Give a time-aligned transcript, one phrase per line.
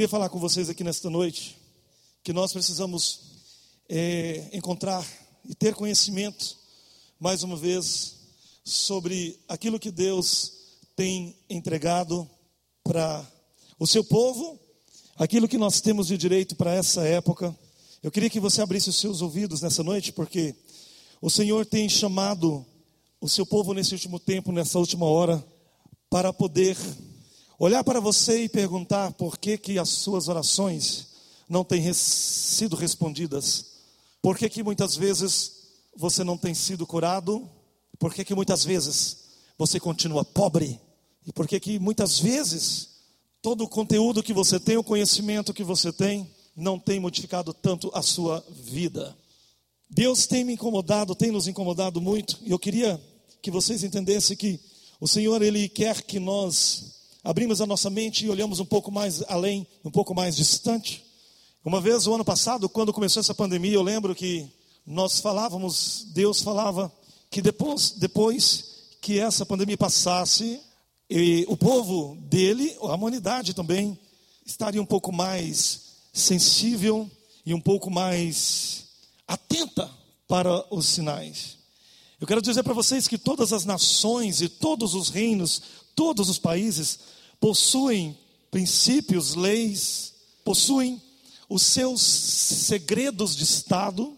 [0.00, 1.58] Queria falar com vocês aqui nesta noite
[2.24, 3.20] que nós precisamos
[3.86, 5.06] é, encontrar
[5.46, 6.56] e ter conhecimento,
[7.18, 8.16] mais uma vez,
[8.64, 10.52] sobre aquilo que Deus
[10.96, 12.26] tem entregado
[12.82, 13.30] para
[13.78, 14.58] o seu povo,
[15.16, 17.54] aquilo que nós temos de direito para essa época.
[18.02, 20.54] Eu queria que você abrisse os seus ouvidos nessa noite, porque
[21.20, 22.64] o Senhor tem chamado
[23.20, 25.46] o seu povo nesse último tempo, nessa última hora,
[26.08, 26.74] para poder
[27.60, 31.08] olhar para você e perguntar por que, que as suas orações
[31.46, 33.66] não têm res sido respondidas,
[34.22, 35.52] por que, que muitas vezes
[35.94, 37.46] você não tem sido curado,
[37.98, 39.24] por que, que muitas vezes
[39.58, 40.80] você continua pobre,
[41.26, 42.88] e por que, que muitas vezes
[43.42, 47.90] todo o conteúdo que você tem, o conhecimento que você tem, não tem modificado tanto
[47.92, 49.14] a sua vida.
[49.88, 52.98] Deus tem me incomodado, tem nos incomodado muito, e eu queria
[53.42, 54.58] que vocês entendessem que
[54.98, 59.22] o Senhor, Ele quer que nós abrimos a nossa mente e olhamos um pouco mais
[59.28, 61.04] além, um pouco mais distante.
[61.64, 64.50] Uma vez, o ano passado, quando começou essa pandemia, eu lembro que
[64.86, 66.90] nós falávamos, Deus falava
[67.30, 68.64] que depois, depois
[69.00, 70.60] que essa pandemia passasse,
[71.08, 73.98] e o povo dele, a humanidade também,
[74.46, 77.10] estaria um pouco mais sensível
[77.44, 78.84] e um pouco mais
[79.26, 79.90] atenta
[80.26, 81.58] para os sinais.
[82.20, 85.62] Eu quero dizer para vocês que todas as nações e todos os reinos,
[85.94, 86.98] todos os países
[87.38, 88.18] possuem
[88.50, 90.14] princípios, leis,
[90.44, 91.00] possuem
[91.48, 94.16] os seus segredos de Estado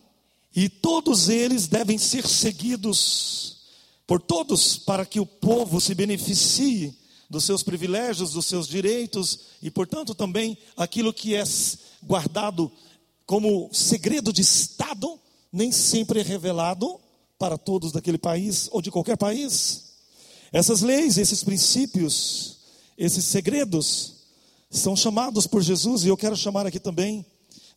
[0.54, 3.58] e todos eles devem ser seguidos
[4.06, 6.94] por todos para que o povo se beneficie
[7.30, 11.42] dos seus privilégios, dos seus direitos e, portanto, também aquilo que é
[12.02, 12.70] guardado
[13.24, 15.18] como segredo de Estado
[15.50, 17.00] nem sempre é revelado
[17.38, 19.91] para todos daquele país ou de qualquer país.
[20.52, 22.58] Essas leis, esses princípios,
[22.98, 24.12] esses segredos
[24.70, 27.24] são chamados por Jesus, e eu quero chamar aqui também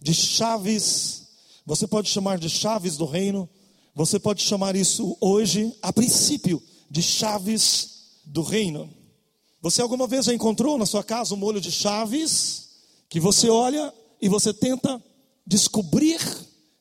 [0.01, 1.23] de chaves.
[1.65, 3.49] Você pode chamar de chaves do reino,
[3.95, 8.89] você pode chamar isso hoje, a princípio, de chaves do reino.
[9.61, 12.69] Você alguma vez já encontrou na sua casa um molho de chaves
[13.09, 15.01] que você olha e você tenta
[15.47, 16.19] descobrir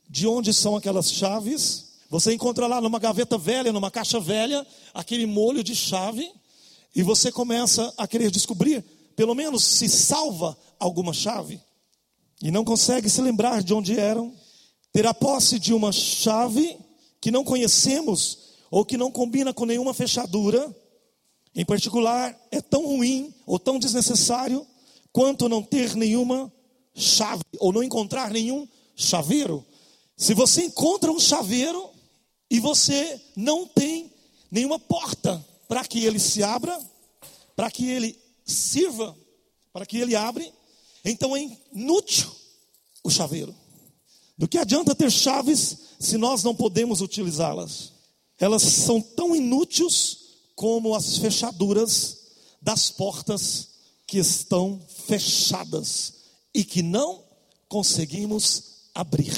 [0.09, 1.84] de onde são aquelas chaves?
[2.15, 4.65] Você encontra lá numa gaveta velha, numa caixa velha,
[4.95, 6.31] aquele molho de chave,
[6.95, 8.85] e você começa a querer descobrir,
[9.17, 11.61] pelo menos se salva alguma chave,
[12.41, 14.33] e não consegue se lembrar de onde eram,
[14.93, 16.79] ter a posse de uma chave
[17.21, 18.39] que não conhecemos
[18.71, 20.73] ou que não combina com nenhuma fechadura,
[21.53, 24.65] em particular, é tão ruim ou tão desnecessário
[25.13, 26.53] quanto não ter nenhuma
[26.95, 29.67] chave ou não encontrar nenhum chaveiro.
[30.17, 31.93] Se você encontra um chaveiro,
[32.55, 34.13] e você não tem
[34.49, 36.81] nenhuma porta para que ele se abra,
[37.57, 38.17] para que ele
[38.47, 39.19] sirva,
[39.73, 40.53] para que ele abre,
[41.05, 42.31] então é inútil
[43.03, 43.53] o chaveiro.
[44.39, 47.93] Do que adianta ter chaves se nós não podemos utilizá-las?
[48.39, 50.19] Elas são tão inúteis
[50.55, 52.19] como as fechaduras
[52.63, 53.71] das portas
[54.07, 56.15] que estão fechadas
[56.55, 57.25] e que não
[57.69, 59.35] conseguimos abrir.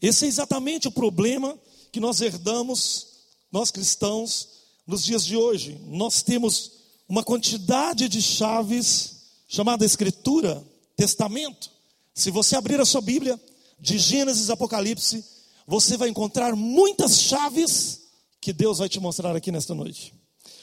[0.00, 1.60] Esse é exatamente o problema
[1.92, 3.06] que nós herdamos,
[3.50, 4.48] nós cristãos,
[4.86, 5.80] nos dias de hoje.
[5.86, 6.72] Nós temos
[7.08, 10.64] uma quantidade de chaves chamada Escritura,
[10.96, 11.70] Testamento.
[12.14, 13.40] Se você abrir a sua Bíblia,
[13.80, 15.24] de Gênesis Apocalipse,
[15.66, 18.00] você vai encontrar muitas chaves
[18.40, 20.14] que Deus vai te mostrar aqui nesta noite.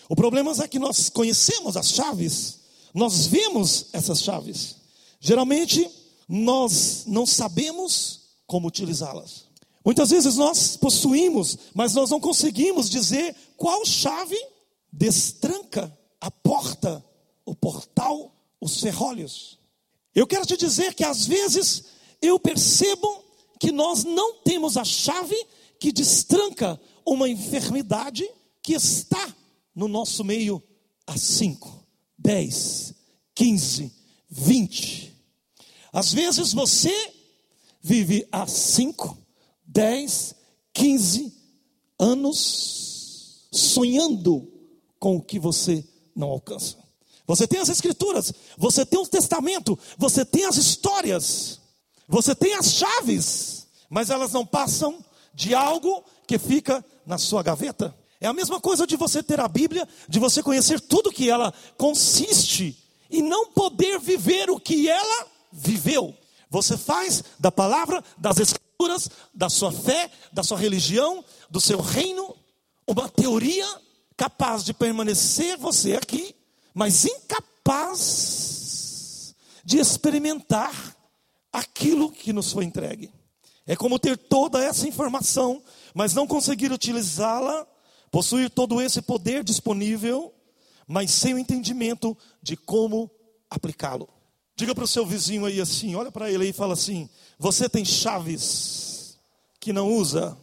[0.09, 2.59] O problema é que nós conhecemos as chaves,
[2.93, 4.75] nós vemos essas chaves.
[5.19, 5.89] Geralmente,
[6.27, 9.46] nós não sabemos como utilizá-las.
[9.87, 14.37] Muitas vezes nós possuímos, mas nós não conseguimos dizer qual chave
[14.91, 17.01] destranca a porta,
[17.45, 19.57] o portal, os ferrolhos.
[20.13, 21.85] Eu quero te dizer que às vezes
[22.21, 23.23] eu percebo
[23.61, 25.37] que nós não temos a chave
[25.79, 28.29] que destranca uma enfermidade
[28.61, 29.33] que está
[29.73, 30.61] no nosso meio
[31.05, 31.87] há 5,
[32.17, 32.93] 10,
[33.33, 33.93] 15,
[34.29, 35.13] 20.
[35.93, 36.93] Às vezes você
[37.81, 39.26] vive há 5,
[39.77, 40.33] 10,
[40.73, 41.31] 15
[41.99, 44.51] anos sonhando
[44.99, 46.77] com o que você não alcança.
[47.27, 51.59] Você tem as escrituras, você tem o testamento, você tem as histórias,
[52.07, 54.97] você tem as chaves, mas elas não passam
[55.31, 57.95] de algo que fica na sua gaveta.
[58.19, 61.53] É a mesma coisa de você ter a Bíblia, de você conhecer tudo que ela
[61.77, 62.75] consiste
[63.11, 66.15] e não poder viver o que ela viveu.
[66.49, 68.66] Você faz da palavra, das escrituras,
[69.33, 72.35] da sua fé, da sua religião, do seu reino,
[72.87, 73.65] uma teoria
[74.15, 76.35] capaz de permanecer você aqui,
[76.73, 78.47] mas incapaz
[79.63, 80.95] de experimentar
[81.51, 83.11] aquilo que nos foi entregue.
[83.65, 85.61] É como ter toda essa informação,
[85.93, 87.67] mas não conseguir utilizá-la,
[88.09, 90.33] possuir todo esse poder disponível,
[90.87, 93.11] mas sem o entendimento de como
[93.49, 94.07] aplicá-lo.
[94.57, 97.07] Diga para o seu vizinho aí assim, olha para ele aí e fala assim:
[97.37, 99.15] Você tem chaves
[99.59, 100.35] que não usa.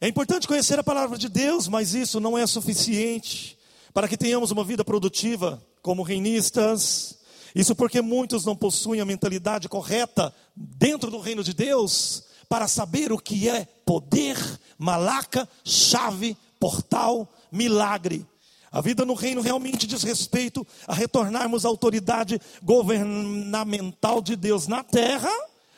[0.00, 3.58] É importante conhecer a palavra de Deus, mas isso não é suficiente
[3.92, 7.18] para que tenhamos uma vida produtiva como reinistas.
[7.56, 13.10] Isso porque muitos não possuem a mentalidade correta dentro do reino de Deus para saber
[13.10, 14.36] o que é poder,
[14.78, 18.24] malaca, chave, portal, milagre.
[18.74, 24.82] A vida no reino realmente diz respeito a retornarmos à autoridade governamental de Deus na
[24.82, 25.30] terra,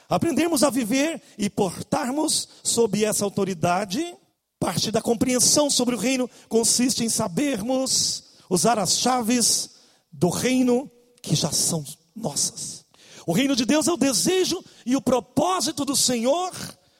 [0.08, 4.16] aprendermos a viver e portarmos sob essa autoridade.
[4.58, 9.72] Parte da compreensão sobre o reino consiste em sabermos usar as chaves
[10.10, 10.90] do reino
[11.20, 11.84] que já são
[12.16, 12.87] nossas.
[13.26, 16.50] O reino de Deus é o desejo e o propósito do Senhor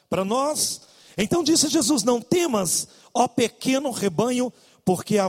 [0.07, 0.81] para nós.
[1.17, 4.53] Então disse Jesus: Não temas, ó pequeno rebanho,
[4.85, 5.27] porque a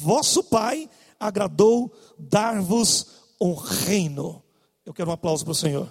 [0.00, 0.88] vosso Pai
[1.18, 3.06] agradou dar-vos
[3.40, 4.42] um reino.
[4.84, 5.88] Eu quero um aplauso para o Senhor.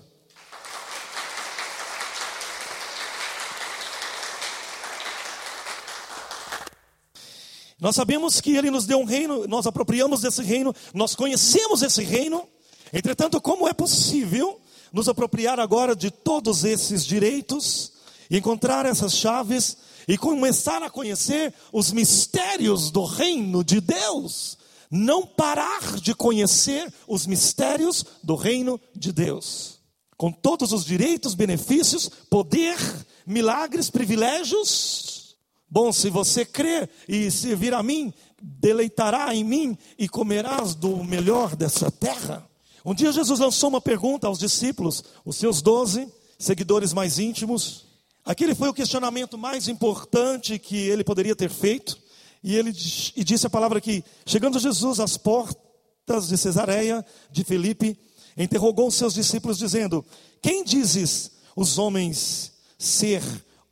[7.80, 12.04] Nós sabemos que Ele nos deu um reino, nós apropriamos desse reino, nós conhecemos esse
[12.04, 12.46] reino.
[12.92, 14.60] Entretanto, como é possível
[14.92, 17.94] nos apropriar agora de todos esses direitos,
[18.30, 19.78] encontrar essas chaves
[20.08, 24.58] e começar a conhecer os mistérios do reino de Deus.
[24.92, 29.80] Não parar de conhecer os mistérios do reino de Deus.
[30.18, 32.78] Com todos os direitos, benefícios, poder,
[33.26, 35.38] milagres, privilégios.
[35.70, 38.12] Bom, se você crer e servir a mim,
[38.42, 42.50] deleitará em mim e comerás do melhor dessa terra.
[42.84, 47.89] Um dia Jesus lançou uma pergunta aos discípulos, os seus doze seguidores mais íntimos.
[48.26, 51.98] Aquele foi o questionamento mais importante que ele poderia ter feito.
[52.44, 52.70] E ele
[53.16, 57.98] e disse a palavra que, chegando Jesus às portas de Cesareia de Filipe,
[58.38, 60.06] interrogou seus discípulos, dizendo:
[60.42, 63.22] Quem dizes os homens ser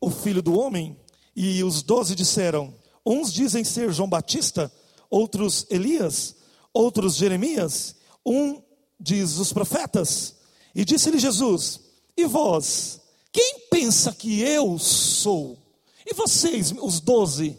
[0.02, 0.98] o filho do homem?
[1.36, 2.74] E os doze disseram:
[3.06, 4.72] Uns dizem ser João Batista,
[5.10, 6.36] outros Elias,
[6.74, 8.62] outros Jeremias, um
[9.00, 10.36] diz os profetas.
[10.76, 11.80] E disse-lhe Jesus:
[12.16, 12.97] E vós?
[13.32, 15.58] Quem pensa que eu sou?
[16.06, 17.58] E vocês, os doze,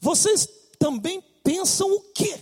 [0.00, 0.48] vocês
[0.78, 2.38] também pensam o quê?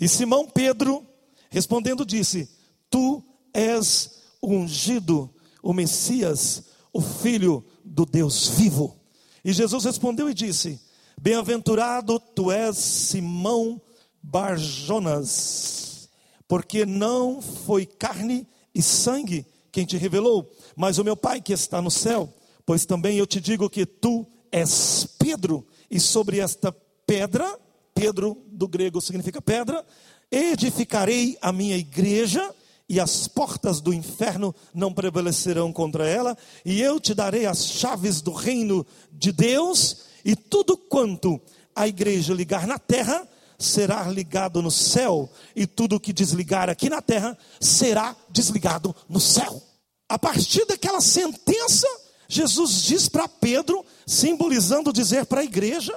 [0.00, 1.06] E Simão Pedro,
[1.50, 2.48] respondendo, disse:
[2.90, 3.22] Tu
[3.52, 5.30] és o ungido,
[5.62, 8.96] o Messias, o Filho do Deus vivo.
[9.44, 10.80] E Jesus respondeu e disse:
[11.20, 13.80] Bem-aventurado tu és Simão
[14.22, 16.08] Barjonas,
[16.46, 20.50] porque não foi carne e sangue quem te revelou,
[20.80, 22.32] mas o meu Pai que está no céu.
[22.64, 26.74] Pois também eu te digo que tu és Pedro, e sobre esta
[27.06, 27.58] pedra,
[27.94, 29.84] Pedro do grego significa pedra,
[30.30, 32.54] edificarei a minha igreja,
[32.88, 36.34] e as portas do inferno não prevalecerão contra ela,
[36.64, 41.38] e eu te darei as chaves do reino de Deus, e tudo quanto
[41.76, 47.02] a igreja ligar na terra será ligado no céu, e tudo que desligar aqui na
[47.02, 49.69] terra será desligado no céu.
[50.10, 51.86] A partir daquela sentença,
[52.26, 55.96] Jesus diz para Pedro, simbolizando dizer para a igreja,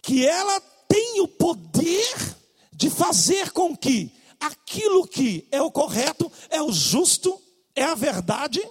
[0.00, 2.36] que ela tem o poder
[2.72, 7.36] de fazer com que aquilo que é o correto, é o justo,
[7.74, 8.62] é a verdade,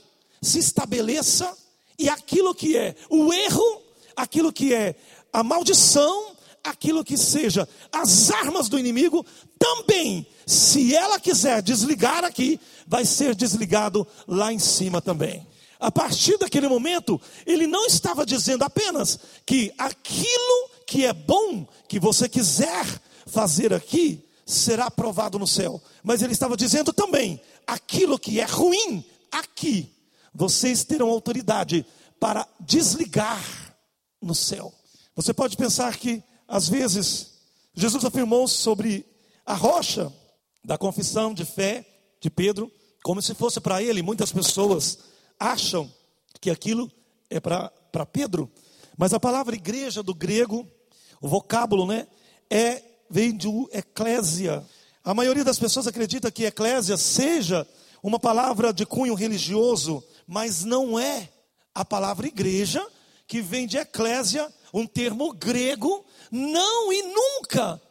[0.42, 1.54] se estabeleça,
[2.00, 3.82] e aquilo que é o erro,
[4.16, 4.96] aquilo que é
[5.34, 9.26] a maldição, aquilo que seja as armas do inimigo,
[9.68, 15.46] também, se ela quiser desligar aqui, vai ser desligado lá em cima também.
[15.80, 22.00] A partir daquele momento, ele não estava dizendo apenas que aquilo que é bom, que
[22.00, 22.86] você quiser
[23.28, 25.82] fazer aqui, será aprovado no céu.
[26.02, 29.94] Mas ele estava dizendo também: aquilo que é ruim, aqui,
[30.34, 31.86] vocês terão autoridade
[32.20, 33.44] para desligar
[34.22, 34.74] no céu.
[35.16, 37.34] Você pode pensar que, às vezes,
[37.76, 39.06] Jesus afirmou sobre
[39.48, 40.14] a rocha
[40.62, 41.86] da confissão de fé
[42.20, 42.70] de Pedro,
[43.02, 44.02] como se fosse para ele.
[44.02, 45.00] Muitas pessoas
[45.40, 45.90] acham
[46.42, 46.92] que aquilo
[47.30, 48.52] é para Pedro,
[48.98, 50.68] mas a palavra igreja do grego,
[51.22, 52.08] o vocábulo, né,
[52.50, 54.66] é vem do eclésia.
[55.02, 57.66] A maioria das pessoas acredita que eclésia seja
[58.04, 61.30] uma palavra de cunho religioso, mas não é
[61.74, 62.86] a palavra igreja,
[63.26, 67.82] que vem de eclésia, um termo grego, não e nunca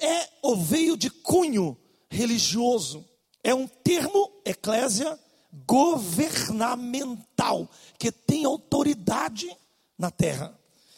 [0.00, 1.76] é ou veio de cunho
[2.10, 3.04] religioso.
[3.42, 5.18] É um termo eclésia
[5.66, 9.50] governamental, que tem autoridade
[9.96, 10.54] na terra.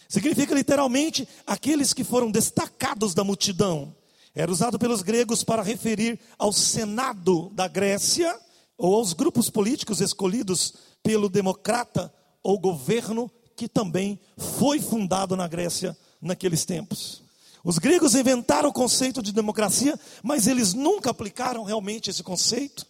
[0.09, 3.95] Significa literalmente aqueles que foram destacados da multidão.
[4.35, 8.37] Era usado pelos gregos para referir ao Senado da Grécia
[8.77, 15.97] ou aos grupos políticos escolhidos pelo democrata ou governo que também foi fundado na Grécia
[16.21, 17.23] naqueles tempos.
[17.63, 22.87] Os gregos inventaram o conceito de democracia, mas eles nunca aplicaram realmente esse conceito.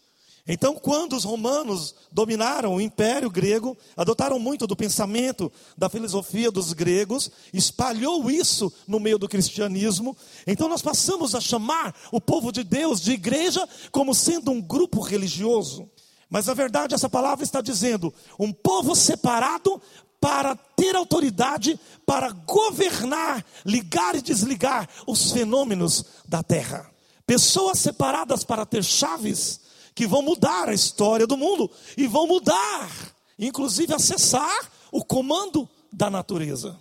[0.46, 6.72] Então, quando os romanos dominaram o império grego, adotaram muito do pensamento, da filosofia dos
[6.72, 10.16] gregos, espalhou isso no meio do cristianismo.
[10.46, 15.00] Então, nós passamos a chamar o povo de Deus de igreja como sendo um grupo
[15.00, 15.88] religioso.
[16.30, 19.82] Mas na verdade, essa palavra está dizendo um povo separado
[20.20, 26.90] para ter autoridade para governar, ligar e desligar os fenômenos da terra.
[27.26, 29.60] Pessoas separadas para ter chaves
[29.94, 32.90] que vão mudar a história do mundo e vão mudar,
[33.38, 36.78] inclusive acessar o comando da natureza.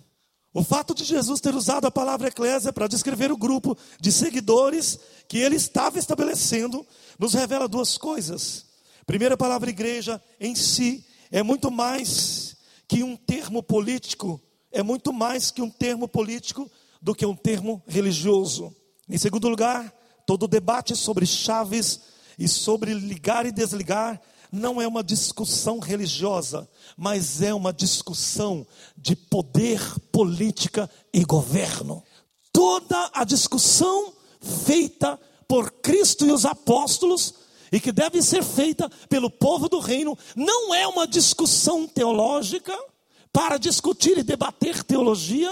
[0.52, 4.98] O fato de Jesus ter usado a palavra eclésia para descrever o grupo de seguidores
[5.28, 6.84] que ele estava estabelecendo
[7.18, 8.66] nos revela duas coisas.
[9.06, 12.49] Primeira palavra igreja em si é muito mais
[12.90, 14.42] que um termo político,
[14.72, 16.68] é muito mais que um termo político
[17.00, 18.74] do que um termo religioso.
[19.08, 19.94] Em segundo lugar,
[20.26, 22.00] todo debate sobre chaves
[22.36, 24.20] e sobre ligar e desligar
[24.50, 28.66] não é uma discussão religiosa, mas é uma discussão
[28.96, 29.80] de poder,
[30.10, 32.02] política e governo.
[32.52, 35.16] Toda a discussão feita
[35.46, 37.34] por Cristo e os apóstolos
[37.70, 42.76] e que deve ser feita pelo povo do reino não é uma discussão teológica
[43.32, 45.50] para discutir e debater teologia,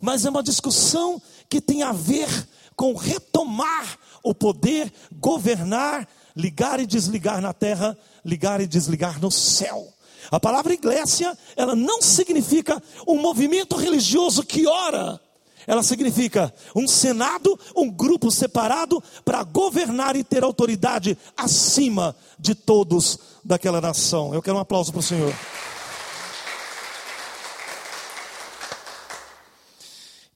[0.00, 2.28] mas é uma discussão que tem a ver
[2.76, 6.06] com retomar o poder, governar
[6.36, 9.88] ligar e desligar na terra, ligar e desligar no céu.
[10.30, 15.20] A palavra igreja, ela não significa um movimento religioso que ora.
[15.66, 23.18] Ela significa um senado, um grupo separado para governar e ter autoridade acima de todos
[23.44, 24.34] daquela nação.
[24.34, 25.34] Eu quero um aplauso para o Senhor.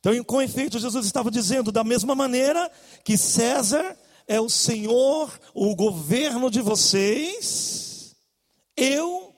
[0.01, 2.71] Então, com efeito, Jesus estava dizendo, da mesma maneira
[3.05, 8.15] que César é o Senhor, o governo de vocês,
[8.77, 9.35] eu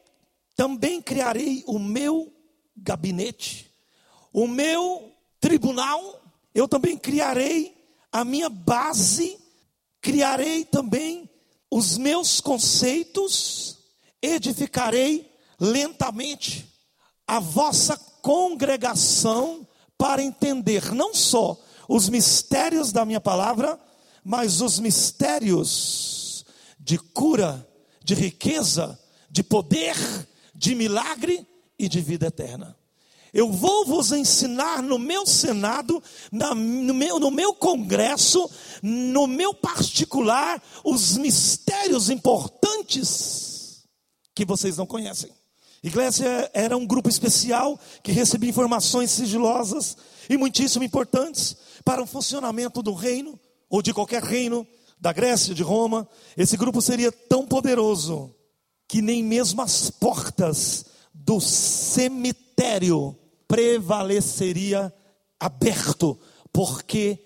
[0.54, 2.30] também criarei o meu
[2.76, 3.70] gabinete,
[4.32, 5.09] o meu
[5.40, 6.22] tribunal,
[6.54, 7.76] eu também criarei
[8.12, 9.38] a minha base,
[10.00, 11.28] criarei também
[11.70, 13.78] os meus conceitos,
[14.20, 16.66] edificarei lentamente
[17.26, 19.66] a vossa congregação
[19.96, 23.78] para entender não só os mistérios da minha palavra,
[24.24, 26.44] mas os mistérios
[26.78, 27.66] de cura,
[28.02, 28.98] de riqueza,
[29.30, 29.96] de poder,
[30.54, 31.46] de milagre
[31.78, 32.76] e de vida eterna.
[33.32, 38.50] Eu vou vos ensinar no meu Senado, na, no, meu, no meu congresso,
[38.82, 43.84] no meu particular, os mistérios importantes
[44.34, 45.30] que vocês não conhecem.
[45.82, 49.96] Igreja era um grupo especial que recebia informações sigilosas
[50.28, 54.66] e muitíssimo importantes para o funcionamento do reino ou de qualquer reino
[55.00, 56.06] da Grécia, de Roma,
[56.36, 58.34] esse grupo seria tão poderoso
[58.86, 60.84] que nem mesmo as portas
[61.24, 64.92] do cemitério prevaleceria
[65.38, 66.18] aberto,
[66.52, 67.18] porque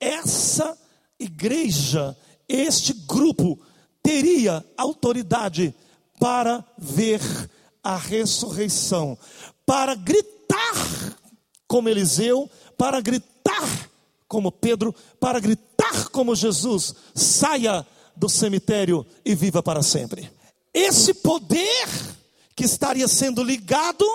[0.00, 0.76] essa
[1.18, 2.16] igreja,
[2.48, 3.58] este grupo
[4.02, 5.74] teria autoridade
[6.18, 7.20] para ver
[7.82, 9.18] a ressurreição,
[9.66, 11.16] para gritar
[11.66, 13.90] como Eliseu, para gritar
[14.28, 20.30] como Pedro, para gritar como Jesus: saia do cemitério e viva para sempre.
[20.72, 21.88] Esse poder
[22.54, 24.06] que estaria sendo ligado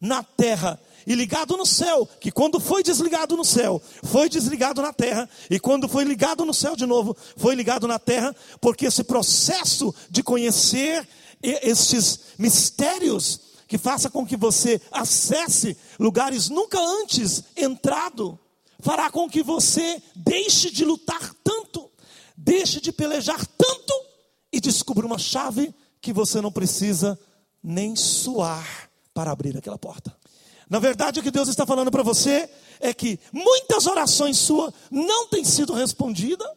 [0.00, 4.92] na terra e ligado no céu, que quando foi desligado no céu, foi desligado na
[4.92, 9.02] terra, e quando foi ligado no céu de novo, foi ligado na terra, porque esse
[9.02, 11.08] processo de conhecer
[11.42, 18.38] estes mistérios que faça com que você acesse lugares nunca antes entrado,
[18.80, 21.90] fará com que você deixe de lutar tanto,
[22.36, 23.94] deixe de pelejar tanto
[24.52, 27.18] e descubra uma chave que você não precisa
[27.62, 30.16] nem suar para abrir aquela porta.
[30.68, 32.48] Na verdade, o que Deus está falando para você
[32.80, 36.48] é que muitas orações suas não têm sido respondidas,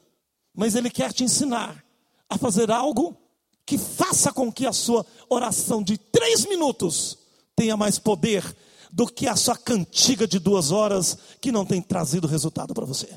[0.53, 1.83] mas Ele quer te ensinar
[2.29, 3.17] a fazer algo
[3.65, 7.17] que faça com que a sua oração de três minutos
[7.55, 8.43] tenha mais poder
[8.91, 13.07] do que a sua cantiga de duas horas que não tem trazido resultado para você.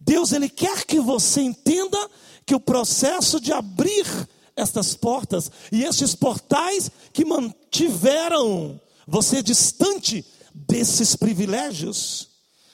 [0.00, 1.98] Deus, Ele quer que você entenda
[2.46, 4.06] que o processo de abrir
[4.60, 10.24] estas portas e estes portais que mantiveram você distante
[10.54, 12.28] desses privilégios.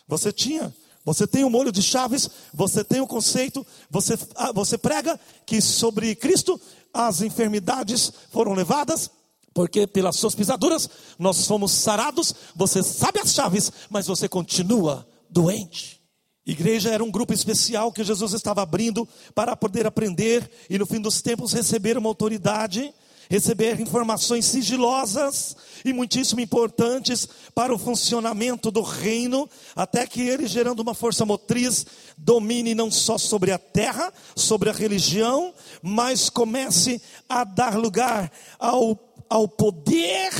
[0.06, 0.74] Você tinha,
[1.04, 5.60] você tem o molho de chaves, você tem o conceito, você, ah, você prega que
[5.60, 6.60] sobre Cristo
[6.92, 9.10] as enfermidades foram levadas,
[9.54, 10.88] porque pelas suas pisaduras
[11.18, 12.34] nós fomos sarados.
[12.54, 16.02] Você sabe as chaves, mas você continua doente.
[16.46, 21.00] Igreja era um grupo especial que Jesus estava abrindo para poder aprender e no fim
[21.00, 22.94] dos tempos receber uma autoridade
[23.28, 30.80] receber informações sigilosas e muitíssimo importantes para o funcionamento do reino, até que ele, gerando
[30.80, 31.86] uma força motriz,
[32.16, 38.98] domine não só sobre a terra, sobre a religião, mas comece a dar lugar ao,
[39.28, 40.32] ao poder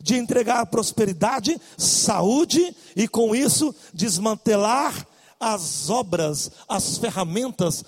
[0.00, 5.06] de entregar prosperidade, saúde e com isso desmantelar
[5.40, 7.84] as obras, as ferramentas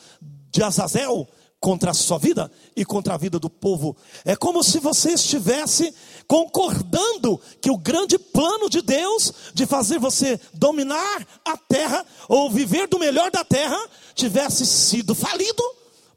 [0.50, 1.28] de Azazel
[1.60, 3.94] contra a sua vida e contra a vida do povo.
[4.24, 5.94] É como se você estivesse
[6.26, 12.88] concordando que o grande plano de Deus de fazer você dominar a terra ou viver
[12.88, 13.78] do melhor da terra
[14.14, 15.62] tivesse sido falido,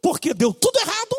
[0.01, 1.15] porque deu tudo errado.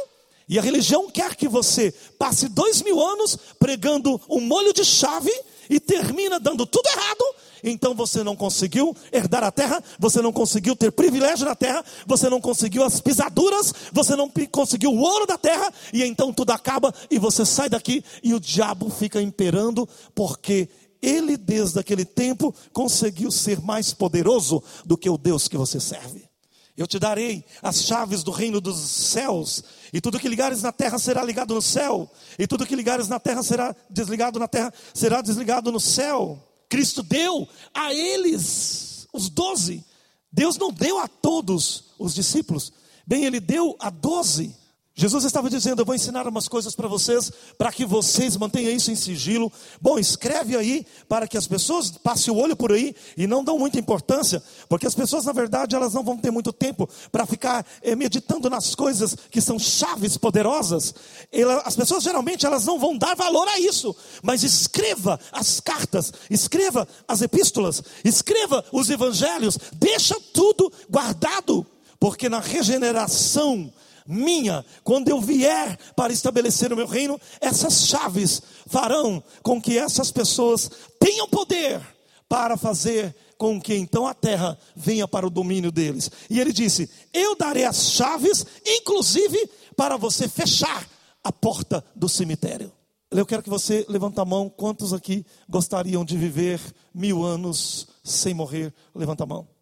[0.49, 5.33] E a religião quer que você passe dois mil anos pregando um molho de chave
[5.69, 7.25] e termina dando tudo errado
[7.71, 12.29] então você não conseguiu herdar a terra, você não conseguiu ter privilégio na terra, você
[12.29, 16.95] não conseguiu as pisaduras, você não conseguiu o ouro da terra, e então tudo acaba
[17.11, 20.69] e você sai daqui e o diabo fica imperando, porque
[21.01, 26.29] ele desde aquele tempo conseguiu ser mais poderoso do que o Deus que você serve.
[26.77, 30.99] Eu te darei as chaves do reino dos céus, e tudo que ligares na terra
[30.99, 35.23] será ligado no céu, e tudo que ligares na terra será desligado na terra, será
[35.23, 36.39] desligado no céu.
[36.75, 39.85] Cristo deu a eles, os doze.
[40.33, 42.73] Deus não deu a todos os discípulos,
[43.07, 44.53] bem, Ele deu a doze.
[44.97, 48.93] Jesus estava dizendo: Eu vou ensinar umas coisas para vocês, para que vocês mantenham isso
[48.93, 49.53] em sigilo.
[49.81, 53.59] Bom, escreve aí, para que as pessoas passem o olho por aí e não dão
[53.59, 57.67] muita importância, porque as pessoas, na verdade, elas não vão ter muito tempo para ficar
[57.83, 60.95] é, meditando nas coisas que são chaves poderosas.
[61.33, 66.13] Ela, as pessoas, geralmente, elas não vão dar valor a isso, mas escreva as cartas,
[66.31, 71.67] escreva as epístolas, escreva os evangelhos, deixa tudo guardado,
[71.99, 73.73] porque na regeneração,
[74.07, 80.11] minha, quando eu vier para estabelecer o meu reino, essas chaves farão com que essas
[80.13, 81.81] pessoas tenham poder
[82.29, 86.11] para fazer com que então a terra venha para o domínio deles.
[86.29, 90.87] E ele disse: Eu darei as chaves, inclusive para você fechar
[91.23, 92.73] a porta do cemitério.
[93.11, 94.49] Eu quero que você levante a mão.
[94.49, 96.61] Quantos aqui gostariam de viver
[96.93, 98.75] mil anos sem morrer?
[98.95, 99.54] Levanta a mão.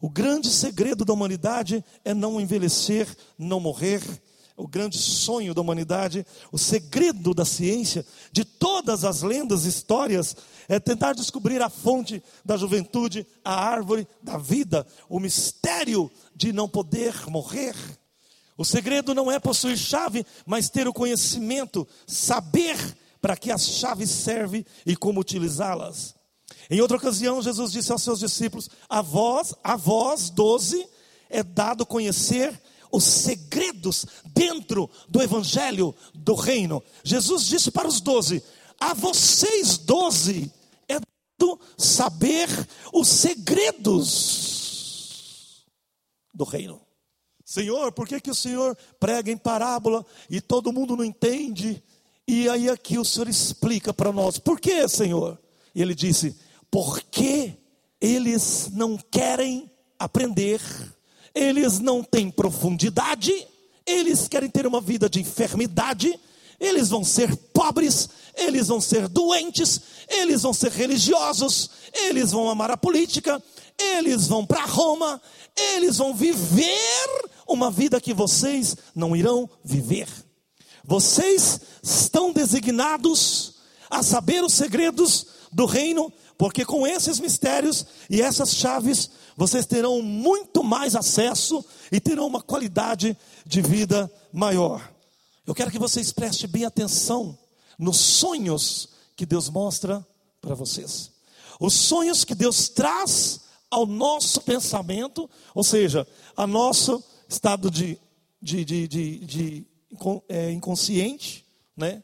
[0.00, 4.02] O grande segredo da humanidade é não envelhecer, não morrer.
[4.56, 10.36] O grande sonho da humanidade, o segredo da ciência, de todas as lendas, histórias,
[10.68, 16.68] é tentar descobrir a fonte da juventude, a árvore da vida, o mistério de não
[16.68, 17.74] poder morrer.
[18.56, 22.76] O segredo não é possuir chave, mas ter o conhecimento, saber
[23.20, 26.17] para que as chaves servem e como utilizá-las.
[26.70, 30.86] Em outra ocasião, Jesus disse aos seus discípulos: A vós, a vós, doze,
[31.28, 36.82] é dado conhecer os segredos dentro do evangelho do reino.
[37.04, 38.42] Jesus disse para os doze:
[38.80, 40.52] A vocês, doze,
[40.88, 42.48] é dado saber
[42.92, 44.56] os segredos
[46.34, 46.80] do reino.
[47.44, 51.82] Senhor, por que, que o Senhor prega em parábola e todo mundo não entende?
[52.26, 55.40] E aí aqui o Senhor explica para nós: Por que, Senhor?
[55.78, 56.34] E ele disse:
[56.68, 57.54] porque
[58.00, 60.60] eles não querem aprender,
[61.32, 63.32] eles não têm profundidade,
[63.86, 66.18] eles querem ter uma vida de enfermidade,
[66.58, 72.72] eles vão ser pobres, eles vão ser doentes, eles vão ser religiosos, eles vão amar
[72.72, 73.40] a política,
[73.78, 75.22] eles vão para Roma,
[75.56, 80.08] eles vão viver uma vida que vocês não irão viver.
[80.84, 83.54] Vocês estão designados
[83.88, 90.02] a saber os segredos do reino, porque com esses mistérios e essas chaves, vocês terão
[90.02, 94.92] muito mais acesso e terão uma qualidade de vida maior.
[95.46, 97.38] Eu quero que vocês prestem bem atenção
[97.78, 100.06] nos sonhos que Deus mostra
[100.40, 101.10] para vocês.
[101.58, 106.06] Os sonhos que Deus traz ao nosso pensamento, ou seja,
[106.36, 107.98] a nosso estado de,
[108.40, 109.66] de, de, de, de
[110.28, 111.44] é, inconsciente,
[111.76, 112.02] né?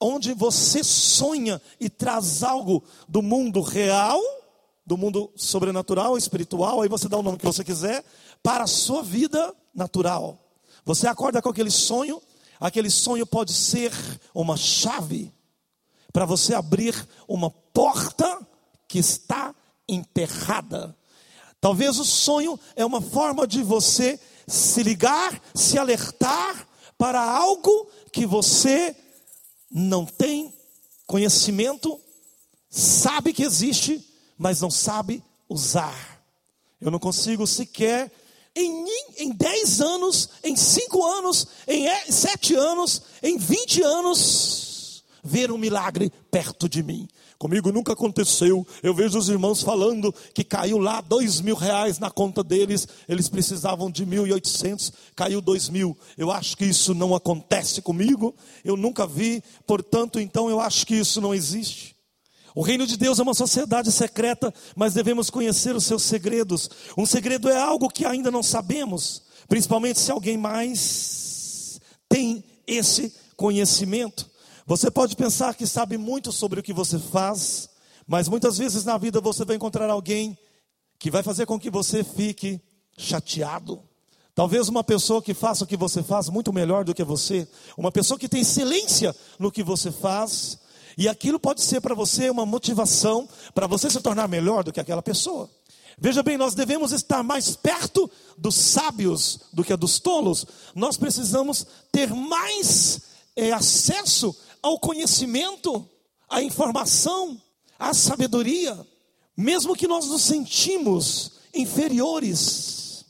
[0.00, 4.20] Onde você sonha e traz algo do mundo real,
[4.86, 8.04] do mundo sobrenatural, espiritual, aí você dá o nome que você quiser,
[8.42, 10.38] para a sua vida natural.
[10.84, 12.20] Você acorda com aquele sonho,
[12.58, 13.92] aquele sonho pode ser
[14.34, 15.32] uma chave
[16.12, 16.94] para você abrir
[17.28, 18.46] uma porta
[18.88, 19.54] que está
[19.88, 20.96] enterrada.
[21.60, 28.26] Talvez o sonho é uma forma de você se ligar, se alertar para algo que
[28.26, 28.96] você
[29.70, 30.52] não tem
[31.06, 32.00] conhecimento,
[32.68, 34.04] sabe que existe,
[34.36, 36.22] mas não sabe usar.
[36.80, 38.10] Eu não consigo sequer,
[38.54, 38.86] em,
[39.18, 46.10] em 10 anos, em 5 anos, em 7 anos, em 20 anos, ver um milagre
[46.30, 47.08] perto de mim.
[47.40, 48.66] Comigo nunca aconteceu.
[48.82, 52.86] Eu vejo os irmãos falando que caiu lá dois mil reais na conta deles.
[53.08, 55.96] Eles precisavam de mil e oitocentos, caiu dois mil.
[56.18, 58.36] Eu acho que isso não acontece comigo.
[58.62, 59.42] Eu nunca vi.
[59.66, 61.96] Portanto, então eu acho que isso não existe.
[62.54, 66.68] O reino de Deus é uma sociedade secreta, mas devemos conhecer os seus segredos.
[66.94, 74.29] Um segredo é algo que ainda não sabemos, principalmente se alguém mais tem esse conhecimento.
[74.70, 77.68] Você pode pensar que sabe muito sobre o que você faz,
[78.06, 80.38] mas muitas vezes na vida você vai encontrar alguém
[80.96, 82.60] que vai fazer com que você fique
[82.96, 83.82] chateado.
[84.32, 87.90] Talvez uma pessoa que faça o que você faz muito melhor do que você, uma
[87.90, 90.60] pessoa que tem excelência no que você faz,
[90.96, 94.78] e aquilo pode ser para você uma motivação para você se tornar melhor do que
[94.78, 95.50] aquela pessoa.
[95.98, 100.46] Veja bem, nós devemos estar mais perto dos sábios do que dos tolos.
[100.76, 105.88] Nós precisamos ter mais é, acesso ao conhecimento,
[106.28, 107.40] à informação,
[107.78, 108.78] à sabedoria,
[109.36, 113.04] mesmo que nós nos sentimos inferiores.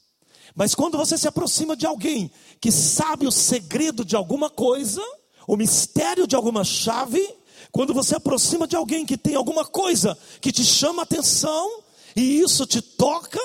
[0.55, 5.03] Mas quando você se aproxima de alguém que sabe o segredo de alguma coisa,
[5.47, 7.27] o mistério de alguma chave,
[7.73, 11.83] quando você aproxima de alguém que tem alguma coisa que te chama a atenção
[12.17, 13.41] e isso te toca,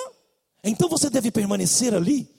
[0.64, 2.30] então você deve permanecer ali.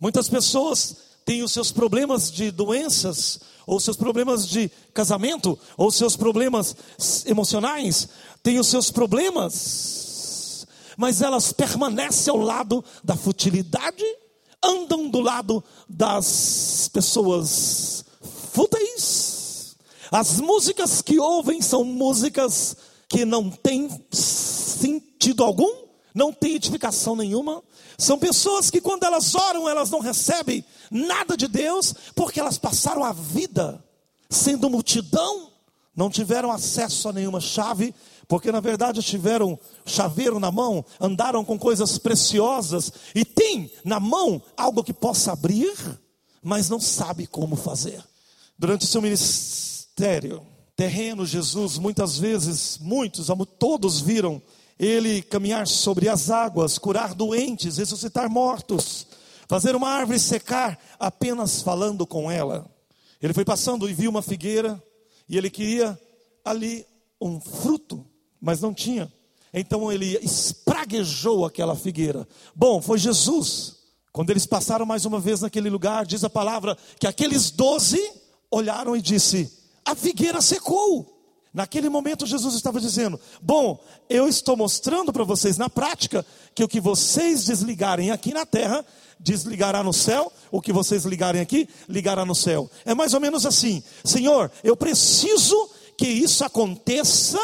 [0.00, 6.16] Muitas pessoas têm os seus problemas de doenças ou seus problemas de casamento, ou seus
[6.16, 6.76] problemas
[7.26, 8.08] emocionais,
[8.42, 14.04] têm os seus problemas, mas elas permanecem ao lado da futilidade,
[14.62, 18.04] andam do lado das pessoas
[18.52, 19.76] fúteis.
[20.12, 22.76] As músicas que ouvem são músicas
[23.08, 27.62] que não têm sentido algum, não têm edificação nenhuma.
[27.98, 33.04] São pessoas que quando elas oram, elas não recebem nada de Deus, porque elas passaram
[33.04, 33.82] a vida
[34.28, 35.50] sendo multidão,
[35.94, 37.94] não tiveram acesso a nenhuma chave,
[38.28, 44.42] porque na verdade tiveram chaveiro na mão, andaram com coisas preciosas e tem na mão
[44.56, 45.74] algo que possa abrir,
[46.42, 48.02] mas não sabe como fazer.
[48.58, 50.42] Durante seu ministério
[50.74, 54.42] terreno, Jesus muitas vezes, muitos, todos viram
[54.78, 59.06] ele caminhar sobre as águas, curar doentes, ressuscitar mortos,
[59.48, 62.70] fazer uma árvore secar apenas falando com ela.
[63.20, 64.82] Ele foi passando e viu uma figueira
[65.28, 65.98] e ele queria
[66.44, 66.86] ali
[67.20, 68.06] um fruto,
[68.40, 69.12] mas não tinha.
[69.52, 72.28] Então ele espraguejou aquela figueira.
[72.54, 73.76] Bom, foi Jesus.
[74.12, 78.00] Quando eles passaram mais uma vez naquele lugar, diz a palavra que aqueles doze
[78.50, 79.50] olharam e disse:
[79.86, 81.14] a figueira secou.
[81.54, 86.68] Naquele momento, Jesus estava dizendo: Bom, eu estou mostrando para vocês na prática que o
[86.68, 88.84] que vocês desligarem aqui na terra,
[89.18, 92.70] desligará no céu, o que vocês ligarem aqui, ligará no céu.
[92.84, 97.38] É mais ou menos assim: Senhor, eu preciso que isso aconteça,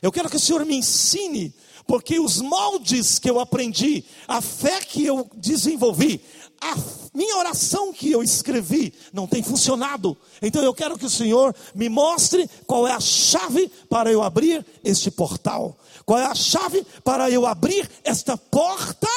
[0.00, 1.54] eu quero que o Senhor me ensine,
[1.86, 6.20] porque os moldes que eu aprendi, a fé que eu desenvolvi,
[6.60, 6.76] a
[7.12, 10.16] minha oração que eu escrevi não tem funcionado.
[10.40, 14.64] Então eu quero que o Senhor me mostre qual é a chave para eu abrir
[14.84, 15.76] este portal.
[16.06, 19.08] Qual é a chave para eu abrir esta porta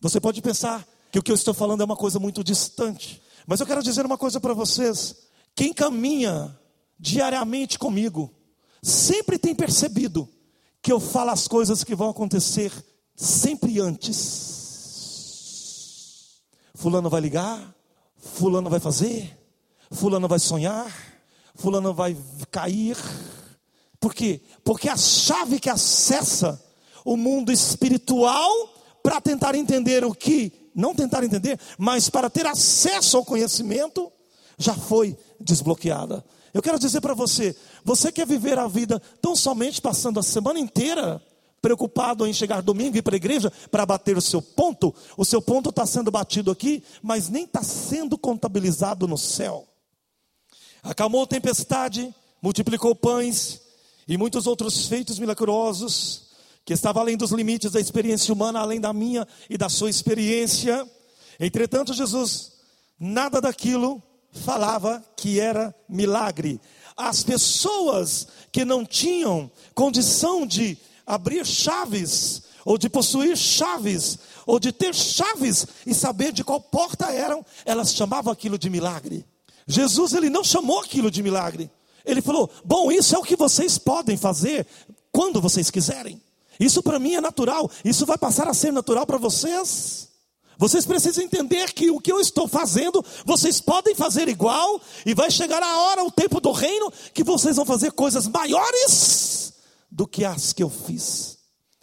[0.00, 3.60] Você pode pensar que o que eu estou falando é uma coisa muito distante, mas
[3.60, 5.14] eu quero dizer uma coisa para vocês:
[5.54, 6.58] quem caminha
[6.98, 8.34] diariamente comigo
[8.82, 10.26] sempre tem percebido
[10.80, 12.72] que eu falo as coisas que vão acontecer
[13.14, 14.60] sempre antes.
[16.74, 17.76] Fulano vai ligar,
[18.16, 19.38] Fulano vai fazer,
[19.90, 20.90] Fulano vai sonhar,
[21.54, 22.16] Fulano vai
[22.50, 22.96] cair.
[24.00, 24.40] Por quê?
[24.64, 26.58] Porque a chave que acessa
[27.04, 28.50] o mundo espiritual
[29.02, 34.10] para tentar entender o que, não tentar entender, mas para ter acesso ao conhecimento,
[34.58, 36.24] já foi desbloqueada.
[36.54, 40.58] Eu quero dizer para você: você quer viver a vida tão somente passando a semana
[40.58, 41.22] inteira
[41.62, 45.24] preocupado em chegar domingo e ir para a igreja para bater o seu ponto, o
[45.24, 49.68] seu ponto está sendo batido aqui, mas nem está sendo contabilizado no céu.
[50.82, 53.60] Acalmou a tempestade, multiplicou pães
[54.08, 56.31] e muitos outros feitos milagrosos,
[56.64, 60.88] que estavam além dos limites da experiência humana, além da minha e da sua experiência.
[61.40, 62.52] Entretanto, Jesus,
[62.98, 66.60] nada daquilo falava que era milagre.
[66.96, 74.72] As pessoas que não tinham condição de abrir chaves, ou de possuir chaves, ou de
[74.72, 79.24] ter chaves e saber de qual porta eram, elas chamavam aquilo de milagre.
[79.66, 81.70] Jesus ele não chamou aquilo de milagre.
[82.04, 84.66] Ele falou: "Bom, isso é o que vocês podem fazer
[85.10, 86.20] quando vocês quiserem.
[86.58, 90.08] Isso para mim é natural, isso vai passar a ser natural para vocês."
[90.58, 95.28] Vocês precisam entender que o que eu estou fazendo, vocês podem fazer igual, e vai
[95.28, 99.54] chegar a hora, o tempo do reino, que vocês vão fazer coisas maiores
[99.90, 101.38] do que as que eu fiz.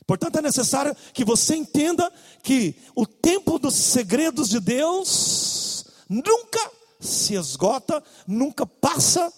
[0.08, 7.36] Portanto, é necessário que você entenda que o tempo dos segredos de Deus nunca se
[7.36, 9.32] esgota, nunca passa,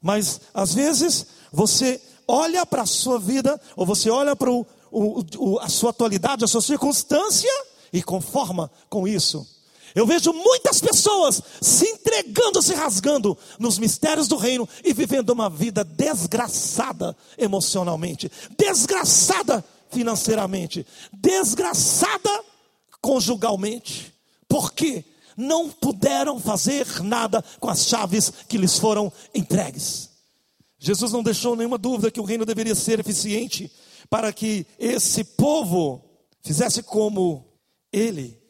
[0.00, 5.58] mas às vezes você olha para a sua vida, ou você olha para o, o,
[5.60, 7.50] a sua atualidade, a sua circunstância,
[7.92, 9.46] e conforma com isso.
[9.94, 15.48] Eu vejo muitas pessoas se entregando, se rasgando nos mistérios do reino e vivendo uma
[15.48, 22.44] vida desgraçada emocionalmente, desgraçada financeiramente, desgraçada
[23.00, 24.12] conjugalmente.
[24.46, 25.04] Por quê?
[25.36, 30.10] Não puderam fazer nada com as chaves que lhes foram entregues.
[30.78, 33.70] Jesus não deixou nenhuma dúvida que o reino deveria ser eficiente
[34.08, 36.04] para que esse povo
[36.42, 37.44] fizesse como
[37.92, 38.40] ele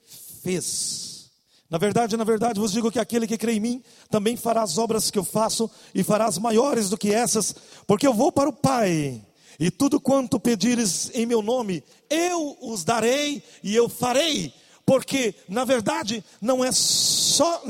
[0.42, 1.30] fez.
[1.68, 4.78] Na verdade, na verdade, vos digo que aquele que crê em mim também fará as
[4.78, 7.54] obras que eu faço e fará as maiores do que essas,
[7.86, 9.24] porque eu vou para o Pai.
[9.58, 14.52] E tudo quanto pedires em meu nome, eu os darei e eu farei.
[14.86, 17.60] Porque, na verdade, não é só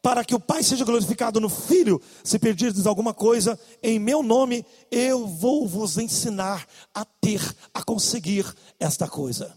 [0.00, 4.64] para que o Pai seja glorificado no Filho, se pedirdes alguma coisa em meu nome,
[4.90, 7.42] eu vou vos ensinar a ter,
[7.74, 8.46] a conseguir
[8.78, 9.52] esta coisa.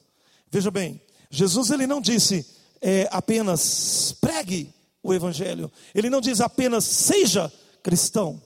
[0.51, 0.99] Veja bem,
[1.29, 2.45] Jesus ele não disse,
[2.81, 5.71] é, apenas pregue o Evangelho.
[5.93, 8.41] Ele não diz apenas seja cristão.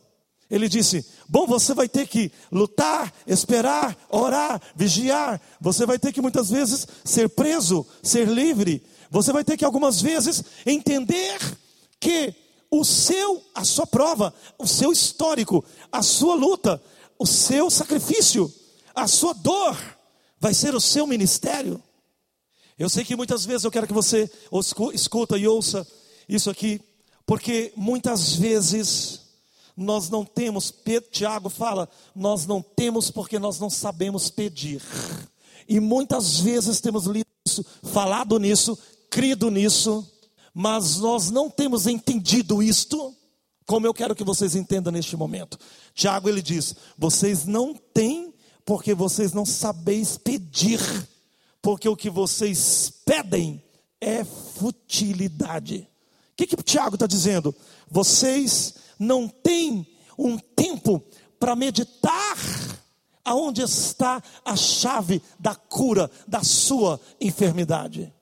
[0.50, 5.42] Ele disse: Bom, você vai ter que lutar, esperar, orar, vigiar.
[5.60, 8.84] Você vai ter que muitas vezes ser preso, ser livre.
[9.10, 11.38] Você vai ter que algumas vezes entender
[12.00, 12.34] que
[12.72, 16.82] o seu, a sua prova, o seu histórico, a sua luta,
[17.18, 18.54] o seu sacrifício,
[18.94, 19.78] a sua dor,
[20.40, 21.82] vai ser o seu ministério.
[22.78, 24.30] Eu sei que muitas vezes eu quero que você
[24.94, 25.86] escuta e ouça
[26.30, 26.80] isso aqui,
[27.26, 29.27] porque muitas vezes
[29.78, 30.74] nós não temos,
[31.12, 34.82] Tiago fala, nós não temos porque nós não sabemos pedir.
[35.70, 38.76] E muitas vezes temos lido isso, falado nisso,
[39.10, 40.06] crido nisso,
[40.52, 43.14] mas nós não temos entendido isto,
[43.68, 45.60] como eu quero que vocês entendam neste momento.
[45.94, 48.34] Tiago ele diz: vocês não têm
[48.66, 50.80] porque vocês não sabeis pedir
[51.62, 53.62] porque o que vocês pedem
[54.00, 55.88] é futilidade.
[56.32, 57.54] O que, que o Tiago está dizendo?
[57.90, 59.86] Vocês não têm
[60.18, 61.04] um tempo
[61.40, 62.38] para meditar
[63.24, 68.14] aonde está a chave da cura da sua enfermidade.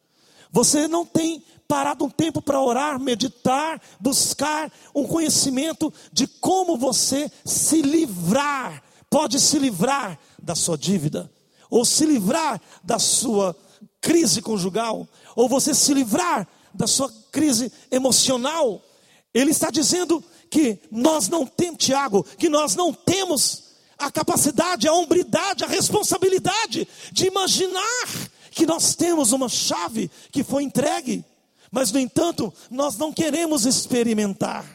[0.52, 7.32] Você não tem parado um tempo para orar, meditar, buscar um conhecimento de como você
[7.44, 11.32] se livrar, pode se livrar da sua dívida
[11.70, 13.56] ou se livrar da sua
[14.00, 18.82] crise conjugal, ou você se livrar da sua crise emocional.
[19.34, 20.24] Ele está dizendo
[20.56, 23.64] que nós não temos, Tiago, que nós não temos
[23.98, 28.08] a capacidade, a hombridade, a responsabilidade de imaginar
[28.52, 31.26] que nós temos uma chave que foi entregue,
[31.70, 34.66] mas no entanto, nós não queremos experimentar.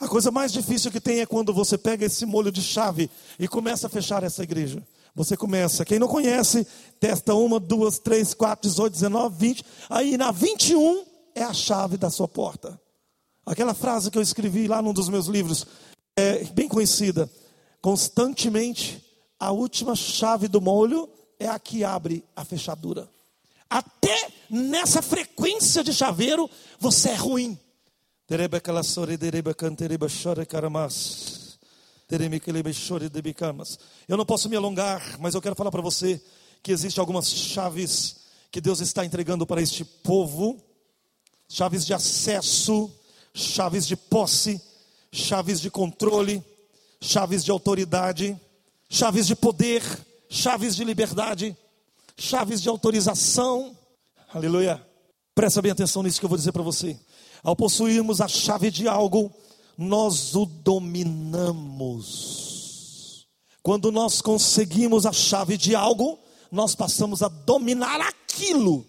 [0.00, 3.46] A coisa mais difícil que tem é quando você pega esse molho de chave e
[3.46, 4.82] começa a fechar essa igreja.
[5.14, 5.84] Você começa.
[5.84, 6.66] Quem não conhece,
[6.98, 9.64] testa uma, duas, três, quatro, dezoito, dezenove, vinte.
[9.90, 12.80] Aí na 21 é a chave da sua porta.
[13.48, 15.66] Aquela frase que eu escrevi lá num dos meus livros,
[16.14, 17.30] é bem conhecida.
[17.80, 19.02] Constantemente,
[19.40, 21.08] a última chave do molho
[21.40, 23.08] é a que abre a fechadura.
[23.70, 27.58] Até nessa frequência de chaveiro, você é ruim.
[34.06, 36.20] Eu não posso me alongar, mas eu quero falar para você
[36.62, 38.16] que existem algumas chaves
[38.50, 40.62] que Deus está entregando para este povo,
[41.48, 42.92] chaves de acesso,
[43.38, 44.60] chaves de posse,
[45.12, 46.42] chaves de controle,
[47.00, 48.38] chaves de autoridade,
[48.88, 49.82] chaves de poder,
[50.28, 51.56] chaves de liberdade,
[52.16, 53.76] chaves de autorização.
[54.32, 54.84] Aleluia.
[55.34, 56.98] Presta bem atenção nisso que eu vou dizer para você.
[57.42, 59.32] Ao possuirmos a chave de algo,
[59.76, 62.08] nós o dominamos.
[63.62, 66.18] Quando nós conseguimos a chave de algo,
[66.50, 68.84] nós passamos a dominar aquilo.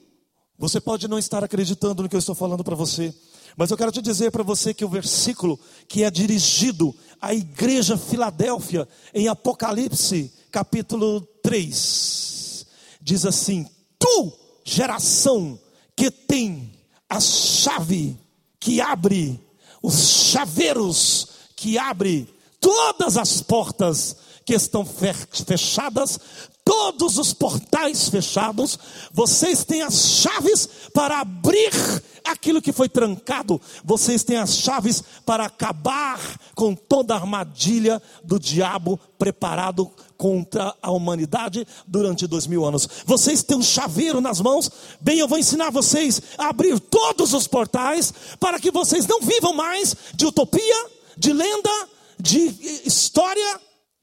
[0.58, 3.14] Você pode não estar acreditando no que eu estou falando para você,
[3.60, 7.98] mas eu quero te dizer para você que o versículo que é dirigido à igreja
[7.98, 12.66] Filadélfia, em Apocalipse, capítulo 3,
[13.02, 13.68] diz assim:
[14.00, 14.32] Tu,
[14.64, 15.60] geração
[15.94, 16.72] que tem
[17.10, 18.18] a chave
[18.62, 19.38] que abre
[19.84, 26.18] os chaveiros que abre todas as portas que estão fechadas,
[26.70, 28.78] todos os portais fechados,
[29.12, 31.72] vocês têm as chaves para abrir
[32.24, 36.20] aquilo que foi trancado, vocês têm as chaves para acabar
[36.54, 42.88] com toda a armadilha do diabo preparado contra a humanidade durante dois mil anos.
[43.04, 44.70] Vocês têm um chaveiro nas mãos,
[45.02, 49.56] bem, eu vou ensinar vocês a abrir todos os portais para que vocês não vivam
[49.56, 50.86] mais de utopia,
[51.18, 51.88] de lenda,
[52.20, 53.60] de história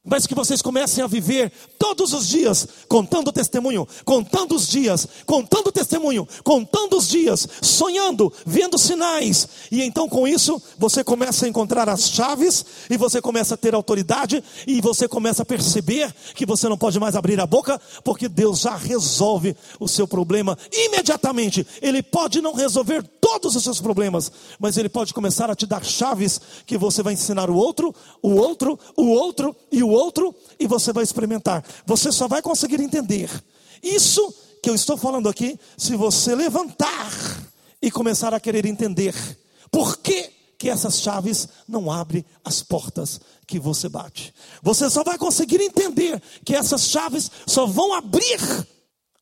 [0.07, 5.73] mas que vocês comecem a viver todos os dias, contando testemunho, contando os dias, contando
[5.73, 11.89] testemunho, contando os dias, sonhando, vendo sinais, e então com isso você começa a encontrar
[11.89, 16.69] as chaves, e você começa a ter autoridade, e você começa a perceber que você
[16.69, 21.67] não pode mais abrir a boca, porque Deus já resolve o seu problema imediatamente.
[21.83, 25.85] Ele pode não resolver todos os seus problemas, mas Ele pode começar a te dar
[25.85, 30.67] chaves que você vai ensinar o outro, o outro, o outro e o outro, e
[30.67, 31.65] você vai experimentar.
[31.85, 33.31] Você só vai conseguir entender
[33.83, 37.11] isso que eu estou falando aqui se você levantar
[37.81, 39.15] e começar a querer entender
[39.71, 44.35] por que que essas chaves não abrem as portas que você bate.
[44.63, 48.41] Você só vai conseguir entender que essas chaves só vão abrir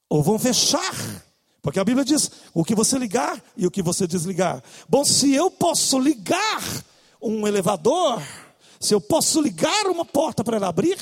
[0.09, 0.95] ou vão fechar.
[1.61, 4.63] Porque a Bíblia diz: o que você ligar e o que você desligar.
[4.89, 6.63] Bom, se eu posso ligar
[7.21, 8.23] um elevador,
[8.79, 10.99] se eu posso ligar uma porta para ela abrir,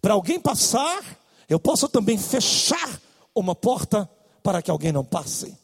[0.00, 1.02] para alguém passar,
[1.48, 3.00] eu posso também fechar
[3.34, 4.08] uma porta
[4.42, 5.56] para que alguém não passe.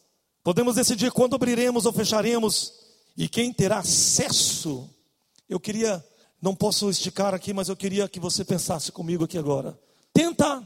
[0.43, 2.73] Podemos decidir quando abriremos ou fecharemos
[3.17, 4.89] e quem terá acesso.
[5.49, 6.05] Eu queria,
[6.41, 9.79] não posso esticar aqui, mas eu queria que você pensasse comigo aqui agora.
[10.13, 10.63] Tenta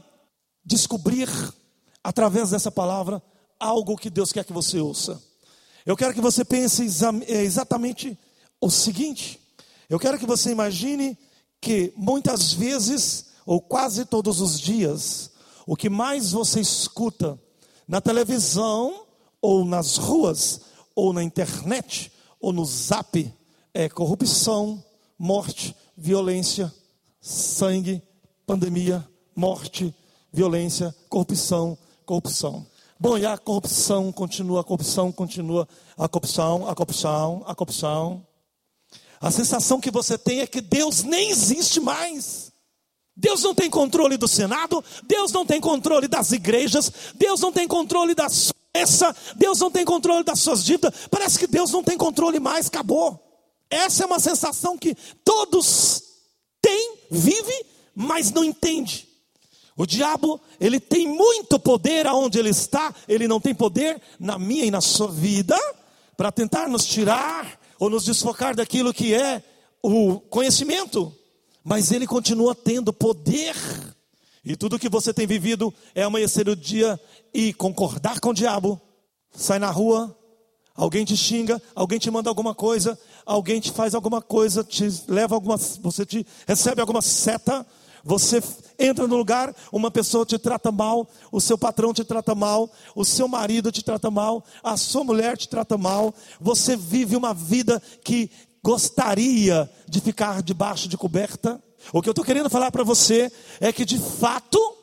[0.65, 1.29] descobrir
[2.03, 3.21] através dessa palavra
[3.59, 5.21] algo que Deus quer que você ouça.
[5.85, 6.85] Eu quero que você pense
[7.27, 8.17] é, exatamente
[8.61, 9.39] o seguinte:
[9.89, 11.17] eu quero que você imagine
[11.61, 15.31] que muitas vezes, ou quase todos os dias,
[15.65, 17.35] o que mais você escuta
[17.87, 19.07] na televisão,
[19.41, 20.61] ou nas ruas,
[20.95, 23.33] ou na internet, ou no zap,
[23.73, 24.85] é corrupção,
[25.17, 26.71] morte, violência,
[27.19, 28.03] sangue,
[28.45, 29.03] pandemia,
[29.35, 29.95] morte,
[30.31, 32.67] violência, corrupção, corrupção.
[32.99, 38.27] Bom, e a corrupção continua, a corrupção continua, a corrupção, a corrupção, a corrupção.
[39.19, 42.49] A sensação que você tem é que Deus nem existe mais.
[43.19, 47.67] Deus não tem controle do Senado, Deus não tem controle das igrejas, Deus não tem
[47.67, 50.93] controle da sua essa, Deus não tem controle das suas dívidas.
[51.09, 53.19] Parece que Deus não tem controle mais, acabou.
[53.69, 56.03] Essa é uma sensação que todos
[56.61, 59.07] têm, vive, mas não entende.
[59.75, 64.65] O diabo, ele tem muito poder aonde ele está, ele não tem poder na minha
[64.65, 65.57] e na sua vida
[66.15, 69.41] para tentar nos tirar ou nos desfocar daquilo que é
[69.81, 71.13] o conhecimento,
[71.63, 73.55] mas ele continua tendo poder.
[74.43, 76.99] E tudo que você tem vivido é amanhecer o dia
[77.33, 78.79] e concordar com o diabo.
[79.31, 80.17] Sai na rua,
[80.75, 85.35] alguém te xinga, alguém te manda alguma coisa, alguém te faz alguma coisa, te leva
[85.35, 87.65] alguma, você te recebe alguma seta,
[88.03, 88.41] você
[88.77, 93.03] entra no lugar, uma pessoa te trata mal, o seu patrão te trata mal, o
[93.03, 97.81] seu marido te trata mal, a sua mulher te trata mal, você vive uma vida
[98.03, 98.31] que
[98.63, 101.61] gostaria de ficar debaixo de coberta.
[101.93, 104.79] O que eu estou querendo falar para você é que de fato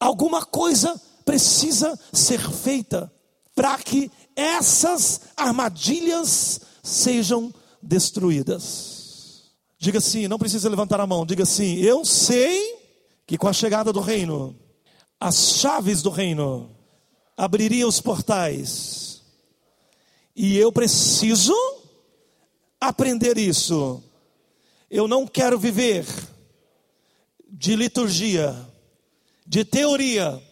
[0.00, 3.12] Alguma coisa precisa ser feita
[3.54, 7.52] para que essas armadilhas sejam
[7.82, 9.50] destruídas.
[9.78, 12.78] Diga assim, não precisa levantar a mão, diga assim: eu sei
[13.26, 14.56] que com a chegada do reino,
[15.20, 16.70] as chaves do reino
[17.36, 19.22] abririam os portais,
[20.34, 21.54] e eu preciso
[22.80, 24.02] aprender isso.
[24.90, 26.06] Eu não quero viver
[27.50, 28.54] de liturgia,
[29.46, 30.42] de teoria,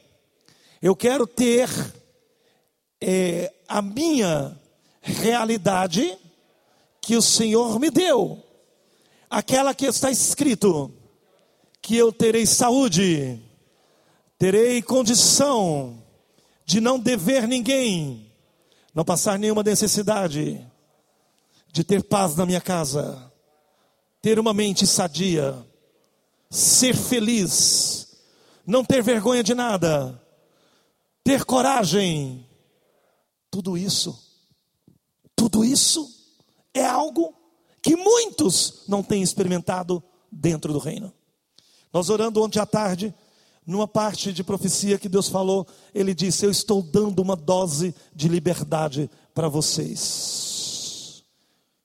[0.81, 1.69] eu quero ter
[3.01, 4.59] é, a minha
[5.03, 6.17] realidade
[7.01, 8.43] que o Senhor me deu,
[9.31, 10.93] aquela que está escrito,
[11.81, 13.41] que eu terei saúde,
[14.39, 16.03] terei condição
[16.65, 18.33] de não dever ninguém,
[18.95, 20.66] não passar nenhuma necessidade,
[21.77, 23.31] de ter paz na minha casa,
[24.23, 25.55] ter uma mente sadia,
[26.49, 28.17] ser feliz,
[28.67, 30.19] não ter vergonha de nada,
[31.23, 32.49] ter coragem,
[33.51, 34.19] tudo isso,
[35.37, 36.11] tudo isso
[36.73, 37.35] é algo
[37.83, 40.03] que muitos não têm experimentado
[40.33, 41.13] dentro do reino.
[41.93, 43.15] Nós orando ontem à tarde,
[43.67, 48.29] numa parte de profecia que Deus falou, Ele disse: Eu estou dando uma dose de
[48.29, 50.46] liberdade para vocês.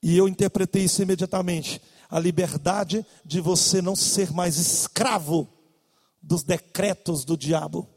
[0.02, 1.80] E eu interpretei isso imediatamente.
[2.10, 5.48] A liberdade de você não ser mais escravo
[6.20, 7.88] dos decretos do diabo,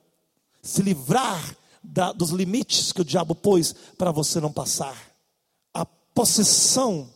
[0.62, 4.96] se livrar da, dos limites que o diabo pôs para você não passar.
[5.74, 7.10] A possessão,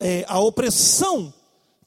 [0.00, 1.32] é, a opressão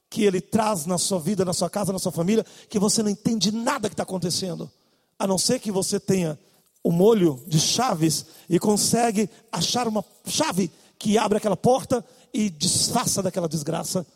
[0.08, 3.10] que ele traz na sua vida, na sua casa, na sua família, que você não
[3.10, 4.70] entende nada que está acontecendo,
[5.18, 6.38] a não ser que você tenha
[6.84, 12.48] o um molho de chaves e consegue achar uma chave que abre aquela porta e
[12.48, 14.06] desfaça daquela desgraça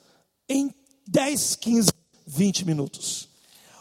[0.49, 0.73] em
[1.07, 1.91] 10, 15,
[2.27, 3.29] 20 minutos.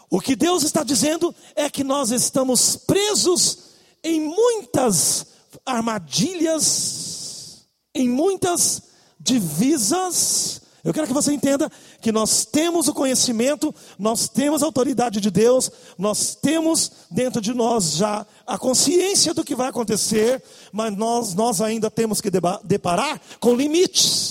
[0.09, 3.57] O que Deus está dizendo é que nós estamos presos
[4.03, 5.25] em muitas
[5.65, 8.83] armadilhas, em muitas
[9.19, 10.61] divisas.
[10.83, 15.31] Eu quero que você entenda que nós temos o conhecimento, nós temos a autoridade de
[15.31, 21.33] Deus, nós temos dentro de nós já a consciência do que vai acontecer, mas nós,
[21.33, 22.29] nós ainda temos que
[22.63, 24.24] deparar com limites.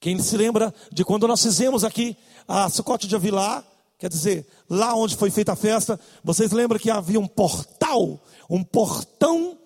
[0.00, 3.64] Quem se lembra de quando nós fizemos aqui a Sucote de Avilá,
[3.98, 8.64] quer dizer, lá onde foi feita a festa, vocês lembram que havia um portal um
[8.64, 9.58] portão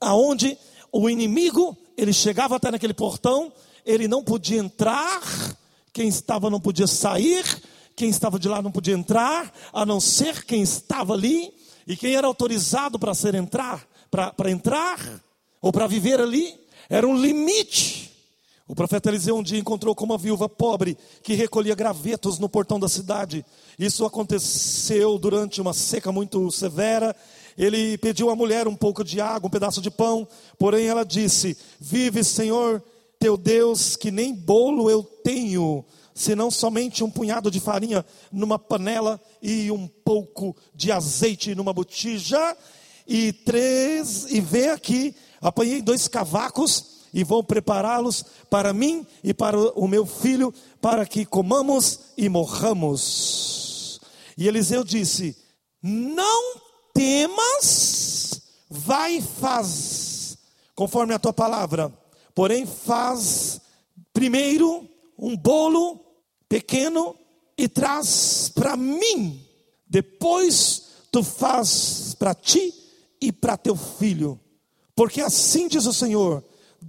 [0.00, 0.56] aonde
[0.90, 3.52] o inimigo, ele chegava até naquele portão,
[3.84, 5.20] ele não podia entrar,
[5.92, 7.44] quem estava não podia sair,
[7.94, 11.52] quem estava de lá não podia entrar, a não ser quem estava ali,
[11.86, 14.98] e quem era autorizado para ser entrar, para entrar,
[15.60, 16.58] ou para viver ali,
[16.88, 18.11] era um limite.
[18.68, 22.78] O profeta Eliseu um dia encontrou com uma viúva pobre que recolhia gravetos no portão
[22.78, 23.44] da cidade.
[23.78, 27.14] Isso aconteceu durante uma seca muito severa
[27.56, 30.26] ele pediu à mulher um pouco de água, um pedaço de pão,
[30.58, 32.82] porém ela disse: Vive, Senhor,
[33.18, 35.84] teu Deus, que nem bolo eu tenho,
[36.14, 42.56] senão somente um punhado de farinha numa panela e um pouco de azeite numa botija.
[43.06, 49.58] E três, e vê aqui, apanhei dois cavacos e vou prepará-los para mim e para
[49.58, 54.00] o meu filho, para que comamos e morramos.
[54.36, 55.36] E Eliseu disse:
[55.82, 56.60] Não
[56.94, 60.38] temas, vai e faz,
[60.74, 61.92] conforme a tua palavra.
[62.34, 63.60] Porém, faz
[64.12, 64.88] primeiro
[65.18, 66.00] um bolo
[66.48, 67.14] pequeno
[67.56, 69.46] e traz para mim.
[69.86, 72.72] Depois tu faz para ti
[73.20, 74.40] e para teu filho.
[74.94, 76.42] Porque assim diz o Senhor,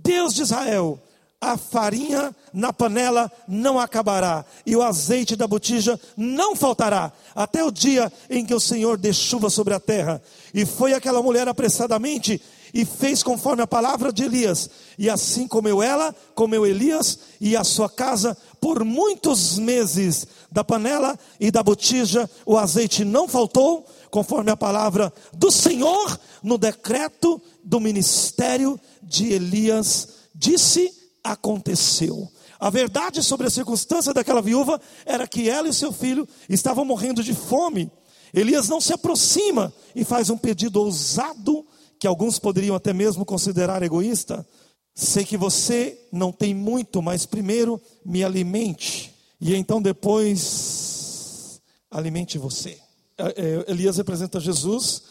[0.03, 0.99] Deus de Israel:
[1.39, 7.71] a farinha na panela não acabará, e o azeite da botija não faltará, até o
[7.71, 10.21] dia em que o Senhor dê chuva sobre a terra.
[10.53, 12.41] E foi aquela mulher apressadamente
[12.73, 17.63] e fez conforme a palavra de Elias, e assim comeu ela, comeu Elias e a
[17.63, 20.25] sua casa por muitos meses.
[20.49, 26.57] Da panela e da botija o azeite não faltou, conforme a palavra do Senhor no
[26.57, 30.07] decreto do ministério de Elias.
[30.33, 30.89] Disse
[31.21, 32.31] aconteceu.
[32.57, 37.21] A verdade sobre a circunstância daquela viúva era que ela e seu filho estavam morrendo
[37.21, 37.91] de fome.
[38.33, 41.65] Elias não se aproxima e faz um pedido ousado,
[41.99, 44.47] que alguns poderiam até mesmo considerar egoísta.
[44.93, 52.79] Sei que você não tem muito, mas primeiro me alimente, e então depois alimente você.
[53.17, 53.23] É,
[53.67, 55.03] é, Elias representa Jesus,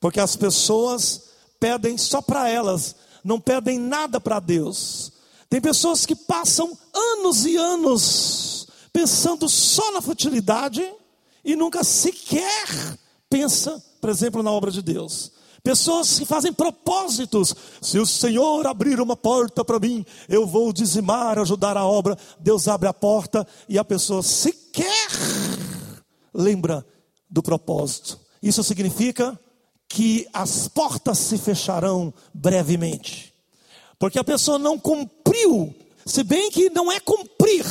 [0.00, 5.12] porque as pessoas pedem só para elas, não pedem nada para Deus.
[5.48, 10.84] Tem pessoas que passam anos e anos pensando só na futilidade
[11.44, 15.32] e nunca sequer pensa por exemplo, na obra de Deus.
[15.64, 17.56] Pessoas que fazem propósitos.
[17.80, 22.18] Se o Senhor abrir uma porta para mim, eu vou dizimar, ajudar a obra.
[22.38, 25.08] Deus abre a porta e a pessoa sequer
[26.34, 26.86] lembra
[27.30, 28.20] do propósito.
[28.42, 29.40] Isso significa
[29.88, 33.32] que as portas se fecharão brevemente.
[33.98, 37.64] Porque a pessoa não cumpriu, se bem que não é cumprir,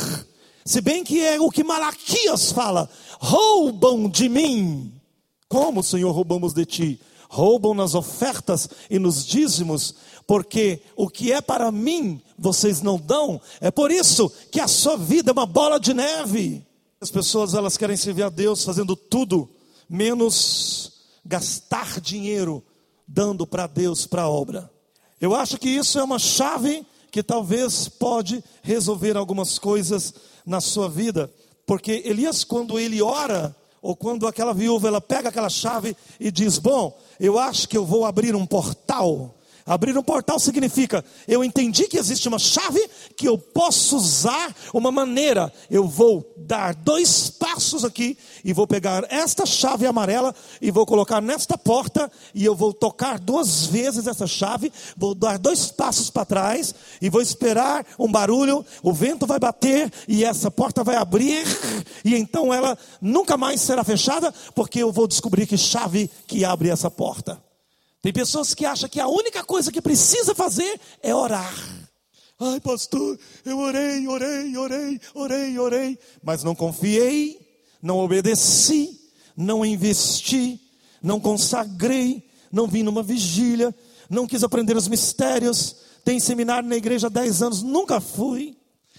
[0.64, 2.90] se bem que é o que Malaquias fala:
[3.20, 4.92] roubam de mim.
[5.48, 7.00] Como, Senhor, roubamos de ti?
[7.34, 9.92] Roubam nas ofertas e nos dízimos,
[10.24, 13.40] porque o que é para mim vocês não dão.
[13.60, 16.64] É por isso que a sua vida é uma bola de neve.
[17.00, 19.50] As pessoas elas querem servir a Deus fazendo tudo
[19.88, 20.92] menos
[21.24, 22.62] gastar dinheiro
[23.06, 24.70] dando para Deus para a obra.
[25.20, 30.14] Eu acho que isso é uma chave que talvez pode resolver algumas coisas
[30.46, 31.28] na sua vida,
[31.66, 36.58] porque Elias quando ele ora, ou quando aquela viúva ela pega aquela chave e diz:
[36.58, 39.34] "Bom, eu acho que eu vou abrir um portal
[39.66, 42.86] Abrir um portal significa, eu entendi que existe uma chave
[43.16, 45.50] que eu posso usar uma maneira.
[45.70, 51.22] Eu vou dar dois passos aqui e vou pegar esta chave amarela e vou colocar
[51.22, 56.26] nesta porta e eu vou tocar duas vezes essa chave, vou dar dois passos para
[56.26, 61.42] trás e vou esperar um barulho, o vento vai bater e essa porta vai abrir
[62.04, 66.68] e então ela nunca mais será fechada porque eu vou descobrir que chave que abre
[66.68, 67.42] essa porta.
[68.04, 71.54] Tem pessoas que acham que a única coisa que precisa fazer é orar.
[72.38, 77.40] Ai, pastor, eu orei, orei, orei, orei, orei, mas não confiei,
[77.80, 79.00] não obedeci,
[79.34, 80.60] não investi,
[81.02, 83.74] não consagrei, não vim numa vigília,
[84.10, 85.74] não quis aprender os mistérios.
[86.04, 88.54] Tem seminário na igreja há 10 anos, nunca fui.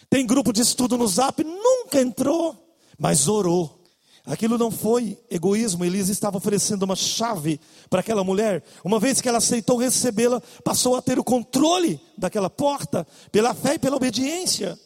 [0.09, 3.84] Tem grupo de estudo no zap, nunca entrou, mas orou.
[4.25, 7.59] Aquilo não foi egoísmo, Elisa estava oferecendo uma chave
[7.89, 8.63] para aquela mulher.
[8.83, 13.75] Uma vez que ela aceitou recebê-la, passou a ter o controle daquela porta, pela fé
[13.75, 14.79] e pela obediência.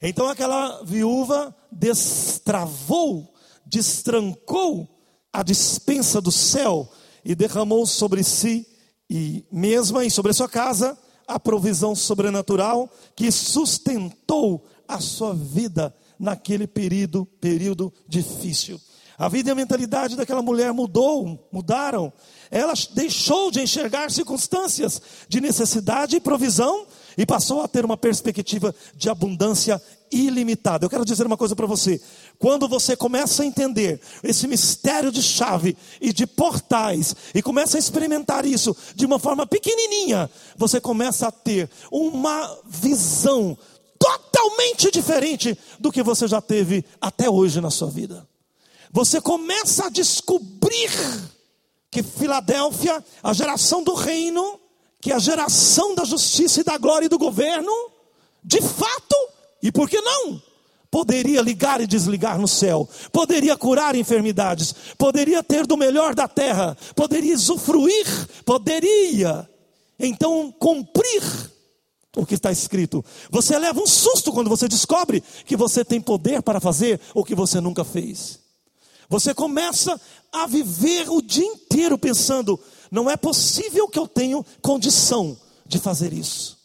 [0.00, 3.34] Então aquela viúva destravou,
[3.66, 4.88] destrancou
[5.30, 6.90] a dispensa do céu
[7.22, 8.66] e derramou sobre si
[9.10, 10.96] e mesma e sobre a sua casa
[11.28, 18.80] a provisão sobrenatural que sustentou a sua vida naquele período, período difícil.
[19.18, 22.12] A vida e a mentalidade daquela mulher mudou, mudaram.
[22.50, 26.86] Ela deixou de enxergar circunstâncias de necessidade e provisão
[27.16, 29.80] e passou a ter uma perspectiva de abundância
[30.12, 30.84] ilimitada.
[30.84, 32.00] Eu quero dizer uma coisa para você.
[32.38, 37.80] Quando você começa a entender esse mistério de chave e de portais e começa a
[37.80, 43.56] experimentar isso de uma forma pequenininha, você começa a ter uma visão
[44.06, 48.26] totalmente diferente do que você já teve até hoje na sua vida.
[48.92, 50.90] Você começa a descobrir
[51.90, 54.60] que Filadélfia, a geração do reino,
[55.00, 57.72] que é a geração da justiça e da glória e do governo,
[58.42, 59.16] de fato,
[59.62, 60.40] e por que não?
[60.90, 66.76] Poderia ligar e desligar no céu, poderia curar enfermidades, poderia ter do melhor da terra,
[66.94, 68.06] poderia usufruir,
[68.44, 69.48] poderia
[69.98, 71.22] então cumprir
[72.16, 73.04] o que está escrito.
[73.30, 77.34] Você leva um susto quando você descobre que você tem poder para fazer o que
[77.34, 78.40] você nunca fez.
[79.08, 80.00] Você começa
[80.32, 82.58] a viver o dia inteiro pensando:
[82.90, 86.58] não é possível que eu tenha condição de fazer isso.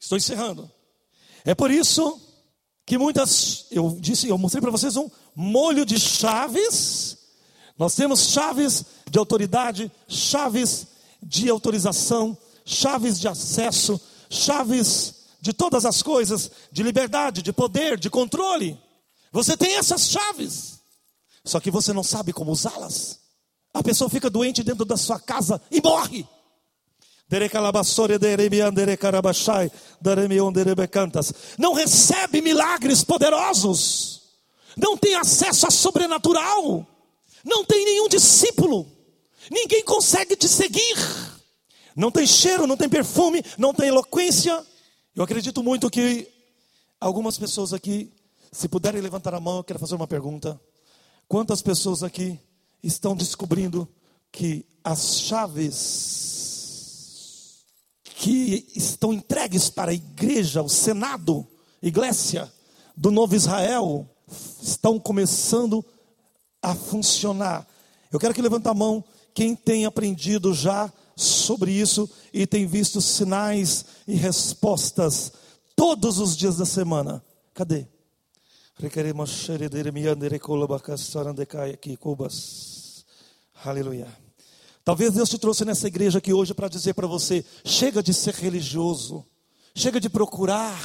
[0.00, 0.70] Estou encerrando.
[1.44, 2.20] É por isso
[2.86, 7.18] que muitas, eu disse, eu mostrei para vocês um molho de chaves.
[7.76, 10.86] Nós temos chaves de autoridade, chaves
[11.22, 14.00] de autorização, chaves de acesso,
[14.32, 18.78] chaves de todas as coisas, de liberdade, de poder, de controle.
[19.32, 20.80] Você tem essas chaves,
[21.44, 23.20] só que você não sabe como usá-las.
[23.74, 26.26] A pessoa fica doente dentro da sua casa e morre.
[31.58, 34.20] Não recebe milagres poderosos,
[34.76, 36.86] não tem acesso a sobrenatural,
[37.42, 38.86] não tem nenhum discípulo,
[39.50, 40.96] ninguém consegue te seguir.
[41.94, 44.64] Não tem cheiro, não tem perfume, não tem eloquência.
[45.14, 46.28] Eu acredito muito que
[47.00, 48.12] algumas pessoas aqui,
[48.50, 50.60] se puderem levantar a mão, eu quero fazer uma pergunta.
[51.28, 52.38] Quantas pessoas aqui
[52.82, 53.88] estão descobrindo
[54.30, 56.42] que as chaves
[58.16, 61.46] que estão entregues para a igreja, o Senado,
[61.82, 62.52] igreja
[62.96, 64.08] do Novo Israel,
[64.62, 65.84] estão começando
[66.60, 67.66] a funcionar?
[68.10, 73.00] Eu quero que levante a mão quem tem aprendido já sobre isso e tem visto
[73.00, 75.32] sinais e respostas
[75.76, 77.24] todos os dias da semana.
[77.54, 77.86] Cadê?
[83.64, 84.08] Aleluia.
[84.84, 88.34] Talvez Deus te trouxe nessa igreja aqui hoje para dizer para você: chega de ser
[88.34, 89.24] religioso,
[89.74, 90.82] chega de procurar,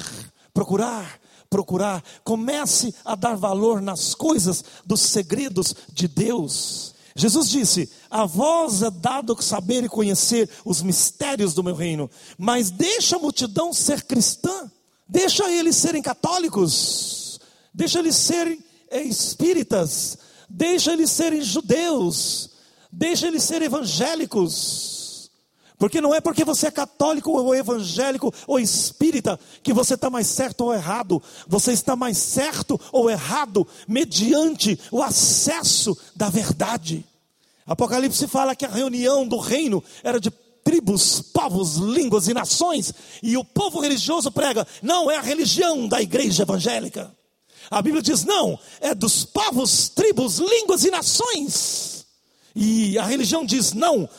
[0.53, 1.19] procurar,
[1.49, 2.03] procurar.
[2.23, 6.93] Comece a dar valor nas coisas dos segredos de Deus.
[7.17, 12.69] Jesus disse: A vós é dado saber e conhecer os mistérios do meu reino, mas
[12.69, 14.71] deixa a multidão ser cristã,
[15.09, 17.39] deixa eles serem católicos,
[17.73, 22.51] deixa eles serem espíritas, deixa eles serem judeus,
[22.91, 25.06] deixa eles serem evangélicos.
[25.77, 30.27] Porque não é porque você é católico ou evangélico ou espírita que você está mais
[30.27, 31.21] certo ou errado.
[31.47, 37.05] Você está mais certo ou errado mediante o acesso da verdade.
[37.65, 40.31] Apocalipse fala que a reunião do reino era de
[40.63, 46.01] tribos, povos, línguas e nações, e o povo religioso prega: não é a religião da
[46.01, 47.15] igreja evangélica.
[47.69, 52.05] A Bíblia diz: não, é dos povos, tribos, línguas e nações.
[52.55, 54.09] E a religião diz: não,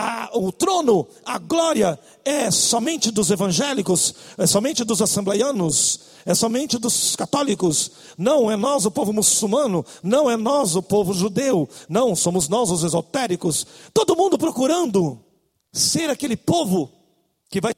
[0.00, 6.78] a, o trono, a glória é somente dos evangélicos, é somente dos assembleianos, é somente
[6.78, 7.90] dos católicos.
[8.16, 12.70] Não é nós o povo muçulmano, não é nós o povo judeu, não, somos nós
[12.70, 13.66] os esotéricos.
[13.92, 15.18] Todo mundo procurando
[15.72, 16.92] ser aquele povo
[17.50, 17.72] que vai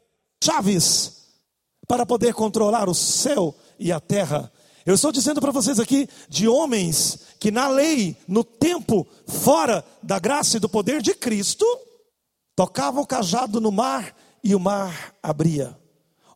[0.45, 1.23] chaves
[1.89, 4.53] para poder controlar o céu e a terra.
[4.85, 10.18] Eu estou dizendo para vocês aqui de homens que na lei, no tempo, fora da
[10.18, 11.64] graça e do poder de Cristo,
[12.61, 15.74] tocavam o cajado no mar e o mar abria.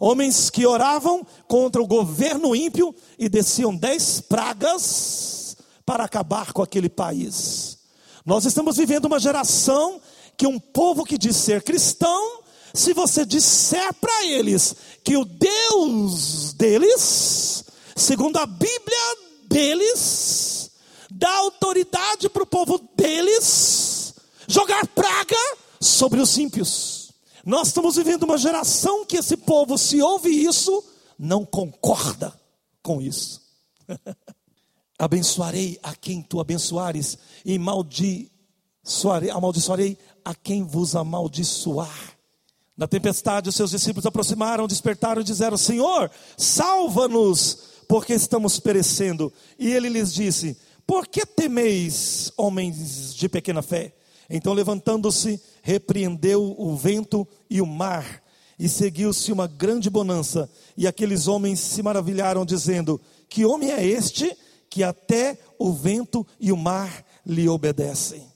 [0.01, 5.55] Homens que oravam contra o governo ímpio e desciam dez pragas
[5.85, 7.77] para acabar com aquele país.
[8.25, 10.01] Nós estamos vivendo uma geração
[10.35, 12.41] que um povo que diz ser cristão,
[12.73, 17.65] se você disser para eles que o Deus deles,
[17.95, 19.17] segundo a Bíblia
[19.47, 20.71] deles,
[21.11, 24.15] dá autoridade para o povo deles
[24.49, 27.13] jogar praga sobre os ímpios.
[27.45, 30.83] Nós estamos vivendo uma geração que esse povo, se ouve isso,
[31.19, 32.33] não concorda
[32.83, 33.43] com isso.
[34.99, 42.17] Abençoarei a quem tu abençoares, e maldiçoarei, amaldiçoarei a quem vos amaldiçoar.
[42.77, 47.59] Na tempestade, os seus discípulos aproximaram, despertaram e disseram: Senhor, salva-nos,
[47.89, 49.33] porque estamos perecendo.
[49.59, 50.57] E ele lhes disse:
[50.87, 53.95] Por que temeis, homens de pequena fé?
[54.29, 58.23] Então, levantando-se, repreendeu o vento e o mar,
[58.59, 60.49] e seguiu-se uma grande bonança.
[60.77, 64.37] E aqueles homens se maravilharam, dizendo: Que homem é este
[64.71, 68.27] que até o vento e o mar lhe obedecem?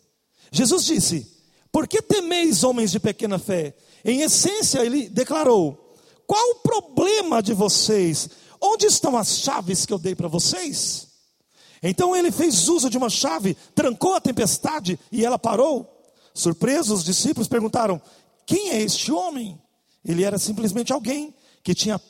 [0.50, 1.26] Jesus disse:
[1.70, 3.74] Por que temeis, homens de pequena fé?
[4.04, 5.94] Em essência, ele declarou:
[6.26, 8.28] Qual o problema de vocês?
[8.60, 11.07] Onde estão as chaves que eu dei para vocês?
[11.82, 15.86] Então ele fez uso de uma chave, trancou a tempestade e ela parou.
[16.34, 18.00] Surpresos, os discípulos perguntaram:
[18.46, 19.60] Quem é este homem?
[20.04, 22.00] Ele era simplesmente alguém que tinha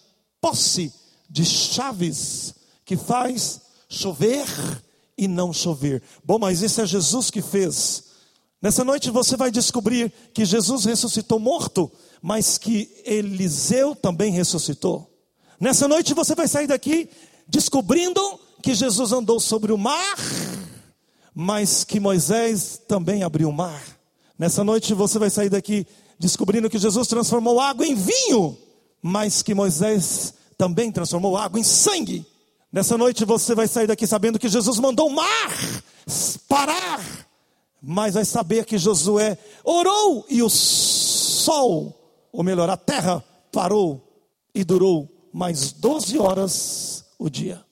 [0.41, 0.93] posse
[1.29, 2.55] de chaves
[2.85, 4.47] que faz chover
[5.17, 6.03] e não chover.
[6.25, 8.05] Bom, mas isso é Jesus que fez.
[8.61, 11.91] Nessa noite você vai descobrir que Jesus ressuscitou morto,
[12.21, 15.13] mas que Eliseu também ressuscitou.
[15.61, 17.09] Nessa noite você vai sair daqui
[17.47, 18.21] descobrindo
[18.69, 20.19] que Jesus andou sobre o mar,
[21.35, 23.83] mas que Moisés também abriu o mar.
[24.39, 25.87] Nessa noite você vai sair daqui
[26.19, 28.59] descobrindo que Jesus transformou água em vinho,
[29.01, 32.27] mas que Moisés também transformou água em sangue.
[32.71, 35.51] Nessa noite você vai sair daqui sabendo que Jesus mandou o mar
[36.47, 37.01] parar,
[37.81, 41.99] mas vai saber que Josué orou e o sol,
[42.31, 47.67] ou melhor, a terra parou e durou mais 12 horas o dia.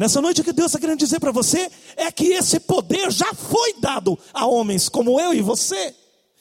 [0.00, 3.34] Nessa noite, o que Deus está querendo dizer para você é que esse poder já
[3.34, 5.94] foi dado a homens como eu e você.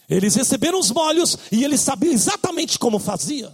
[0.10, 3.54] Eles receberam os molhos e eles sabiam exatamente como fazia.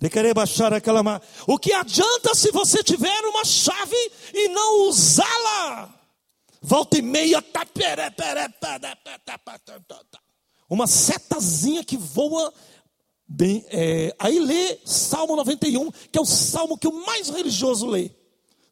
[0.00, 1.20] De querer baixar aquela.
[1.46, 3.94] O que adianta se você tiver uma chave
[4.32, 5.94] e não usá-la?
[6.62, 7.42] Volta e meia.
[7.42, 7.66] Tá,
[10.70, 12.54] uma setazinha que voa.
[13.28, 18.21] Bem, é, aí lê Salmo 91, que é o salmo que o mais religioso lê.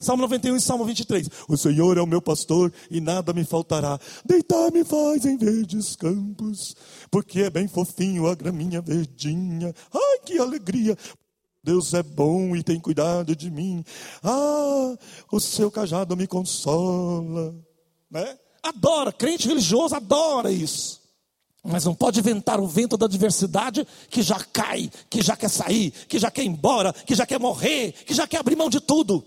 [0.00, 1.28] Salmo 91 e Salmo 23.
[1.46, 4.00] O Senhor é o meu pastor e nada me faltará.
[4.24, 6.74] Deitar-me faz em verdes campos,
[7.10, 9.74] porque é bem fofinho a graminha verdinha.
[9.92, 10.96] Ai, que alegria!
[11.62, 13.84] Deus é bom e tem cuidado de mim.
[14.24, 14.96] Ah,
[15.30, 17.54] o seu cajado me consola.
[18.10, 18.38] Né?
[18.62, 20.98] Adora, crente religioso adora isso.
[21.62, 25.90] Mas não pode inventar o vento da diversidade que já cai, que já quer sair,
[25.90, 28.80] que já quer ir embora, que já quer morrer, que já quer abrir mão de
[28.80, 29.22] tudo.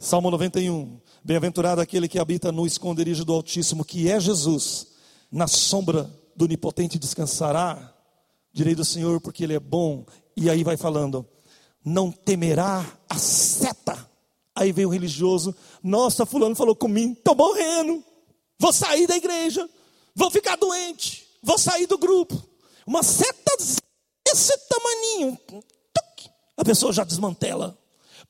[0.00, 1.00] Salmo 91.
[1.24, 4.86] Bem-aventurado aquele que habita no esconderijo do Altíssimo, que é Jesus,
[5.30, 7.92] na sombra do onipotente descansará.
[8.52, 10.06] Direi do Senhor, porque Ele é bom.
[10.36, 11.26] E aí vai falando:
[11.84, 14.08] não temerá a seta.
[14.54, 18.04] Aí vem o religioso: nossa, Fulano falou comigo, estou morrendo,
[18.56, 19.68] vou sair da igreja,
[20.14, 22.40] vou ficar doente, vou sair do grupo.
[22.86, 23.56] Uma seta
[24.24, 25.36] desse tamaninho,
[26.56, 27.76] a pessoa já desmantela.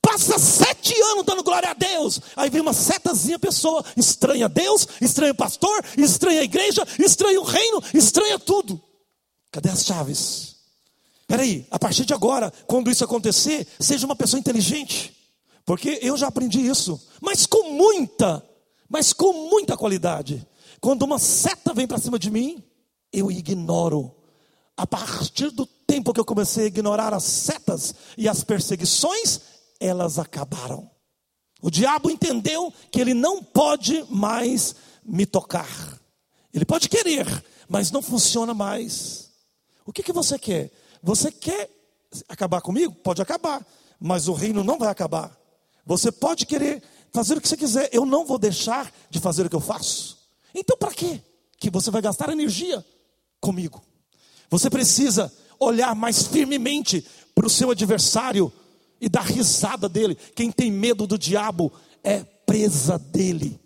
[0.09, 2.19] Passa sete anos dando glória a Deus.
[2.35, 7.43] Aí vem uma setazinha pessoa, estranha Deus, estranha o pastor, estranha a igreja, estranha o
[7.43, 8.81] reino, estranha tudo.
[9.51, 10.55] Cadê as chaves?
[11.27, 15.15] Peraí, a partir de agora, quando isso acontecer, seja uma pessoa inteligente.
[15.63, 18.43] Porque eu já aprendi isso, mas com muita,
[18.89, 20.43] mas com muita qualidade.
[20.81, 22.63] Quando uma seta vem para cima de mim,
[23.13, 24.11] eu ignoro.
[24.75, 29.41] A partir do tempo que eu comecei a ignorar as setas e as perseguições,
[29.79, 30.89] elas acabaram.
[31.61, 35.99] O diabo entendeu que ele não pode mais me tocar.
[36.53, 37.25] Ele pode querer,
[37.67, 39.29] mas não funciona mais.
[39.85, 40.71] O que, que você quer?
[41.01, 41.69] Você quer
[42.27, 42.93] acabar comigo?
[42.95, 43.65] Pode acabar,
[43.99, 45.37] mas o reino não vai acabar.
[45.85, 49.49] Você pode querer fazer o que você quiser, eu não vou deixar de fazer o
[49.49, 50.17] que eu faço.
[50.53, 51.21] Então, para quê?
[51.57, 52.85] Que você vai gastar energia
[53.41, 53.81] comigo.
[54.49, 57.05] Você precisa olhar mais firmemente
[57.35, 58.51] para o seu adversário
[58.99, 60.17] e dar risada dele.
[60.35, 61.71] Quem tem medo do diabo
[62.03, 63.59] é presa dele.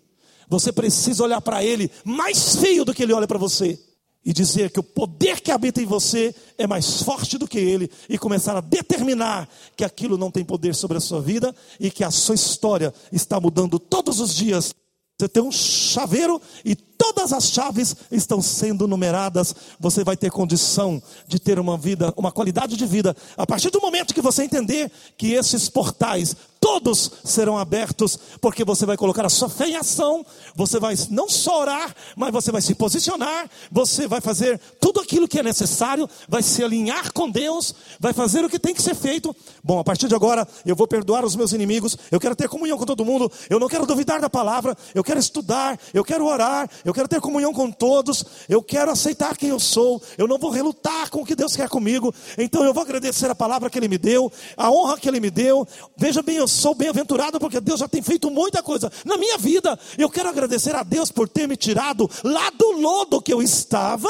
[0.48, 3.78] Você precisa olhar para ele mais feio do que ele olha para você
[4.24, 7.90] e dizer que o poder que habita em você é mais forte do que ele
[8.08, 12.02] e começar a determinar que aquilo não tem poder sobre a sua vida e que
[12.02, 14.74] a sua história está mudando todos os dias.
[15.16, 21.00] Você tem um chaveiro e todas as chaves estão sendo numeradas, você vai ter condição
[21.28, 23.16] de ter uma vida, uma qualidade de vida.
[23.36, 26.34] A partir do momento que você entender que esses portais
[26.64, 30.24] todos serão abertos, porque você vai colocar a sua fé em ação,
[30.56, 35.28] você vai não só orar, mas você vai se posicionar, você vai fazer tudo aquilo
[35.28, 38.94] que é necessário, vai se alinhar com Deus, vai fazer o que tem que ser
[38.94, 39.36] feito.
[39.62, 42.78] Bom, a partir de agora, eu vou perdoar os meus inimigos, eu quero ter comunhão
[42.78, 46.70] com todo mundo, eu não quero duvidar da palavra, eu quero estudar, eu quero orar,
[46.82, 50.50] eu quero ter comunhão com todos, eu quero aceitar quem eu sou, eu não vou
[50.50, 53.88] relutar com o que Deus quer comigo, então eu vou agradecer a palavra que Ele
[53.88, 55.68] me deu, a honra que Ele me deu.
[55.94, 59.78] Veja bem, eu sou bem-aventurado porque Deus já tem feito muita coisa na minha vida.
[59.98, 64.08] Eu quero agradecer a Deus por ter me tirado lá do lodo que eu estava.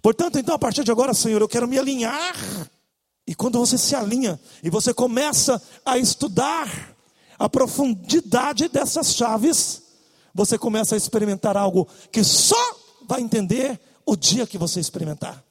[0.00, 2.36] Portanto, então, a partir de agora, Senhor, eu quero me alinhar.
[3.26, 6.94] E quando você se alinha e você começa a estudar
[7.38, 9.82] a profundidade dessas chaves,
[10.34, 15.42] você começa a experimentar algo que só vai entender o dia que você experimentar.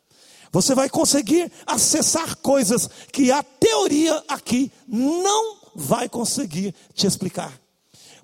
[0.51, 7.59] Você vai conseguir acessar coisas que a teoria aqui não vai conseguir te explicar.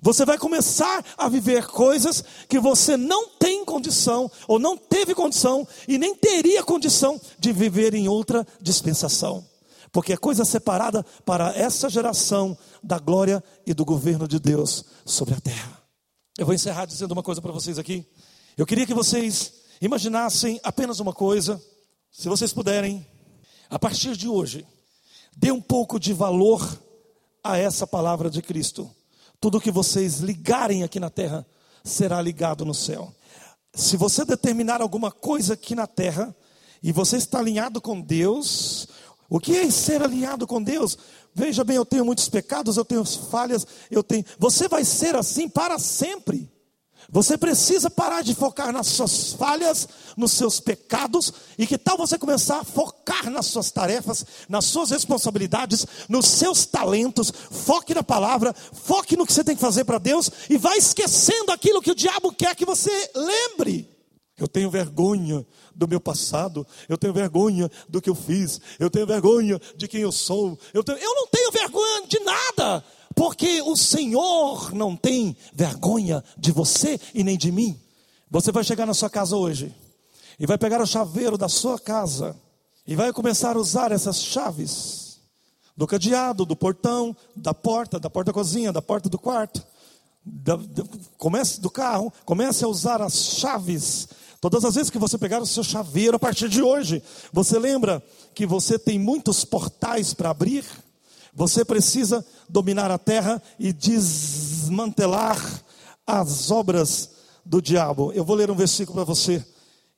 [0.00, 5.66] Você vai começar a viver coisas que você não tem condição, ou não teve condição,
[5.88, 9.44] e nem teria condição de viver em outra dispensação.
[9.90, 15.34] Porque é coisa separada para essa geração da glória e do governo de Deus sobre
[15.34, 15.82] a terra.
[16.38, 18.06] Eu vou encerrar dizendo uma coisa para vocês aqui.
[18.56, 21.60] Eu queria que vocês imaginassem apenas uma coisa,
[22.12, 23.04] se vocês puderem,
[23.68, 24.66] a partir de hoje,
[25.36, 26.60] dê um pouco de valor
[27.48, 28.90] a essa palavra de Cristo.
[29.40, 31.46] Tudo que vocês ligarem aqui na terra
[31.82, 33.10] será ligado no céu.
[33.74, 36.36] Se você determinar alguma coisa aqui na terra
[36.82, 38.86] e você está alinhado com Deus,
[39.30, 40.98] o que é ser alinhado com Deus?
[41.34, 44.26] Veja bem, eu tenho muitos pecados, eu tenho falhas, eu tenho.
[44.38, 46.52] Você vai ser assim para sempre.
[47.10, 52.18] Você precisa parar de focar nas suas falhas, nos seus pecados, e que tal você
[52.18, 58.54] começar a focar nas suas tarefas, nas suas responsabilidades, nos seus talentos, foque na palavra,
[58.54, 61.94] foque no que você tem que fazer para Deus, e vai esquecendo aquilo que o
[61.94, 63.88] diabo quer que você lembre.
[64.36, 69.06] Eu tenho vergonha do meu passado, eu tenho vergonha do que eu fiz, eu tenho
[69.06, 70.98] vergonha de quem eu sou, eu, tenho...
[70.98, 72.84] eu não tenho vergonha de nada,
[73.18, 77.76] porque o Senhor não tem vergonha de você e nem de mim.
[78.30, 79.74] Você vai chegar na sua casa hoje
[80.38, 82.36] e vai pegar o chaveiro da sua casa
[82.86, 85.18] e vai começar a usar essas chaves
[85.76, 89.66] do cadeado, do portão, da porta, da porta cozinha, da porta do quarto,
[90.24, 90.84] da, da,
[91.16, 94.06] comece do carro, comece a usar as chaves.
[94.40, 97.02] Todas as vezes que você pegar o seu chaveiro a partir de hoje,
[97.32, 98.00] você lembra
[98.32, 100.64] que você tem muitos portais para abrir?
[101.38, 105.40] Você precisa dominar a terra e desmantelar
[106.04, 107.10] as obras
[107.46, 108.10] do diabo.
[108.10, 109.46] Eu vou ler um versículo para você.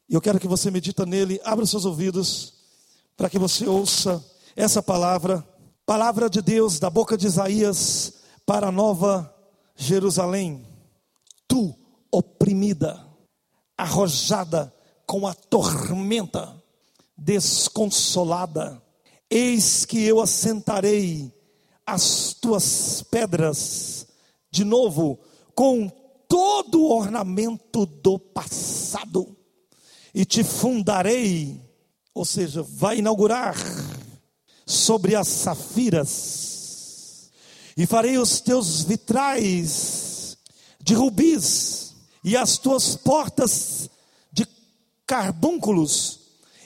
[0.07, 1.41] E eu quero que você medita nele.
[1.43, 2.53] Abra os seus ouvidos
[3.17, 4.23] para que você ouça
[4.55, 5.43] essa palavra,
[5.87, 8.13] palavra de Deus da boca de Isaías
[8.45, 9.35] para a nova
[9.75, 10.69] Jerusalém.
[11.49, 11.75] Tu,
[12.13, 13.03] oprimida,
[13.79, 14.71] arrojada
[15.07, 16.55] com a tormenta
[17.17, 18.83] desconsolada.
[19.31, 21.33] Eis que eu assentarei
[21.87, 24.09] as tuas pedras
[24.51, 25.21] de novo
[25.55, 25.89] com
[26.29, 29.37] todo o ornamento do passado
[30.13, 31.61] e te fundarei,
[32.13, 33.57] ou seja, vai inaugurar
[34.67, 37.31] sobre as safiras
[37.77, 40.37] e farei os teus vitrais
[40.83, 43.89] de rubis e as tuas portas
[44.33, 44.45] de
[45.07, 46.20] carbúnculos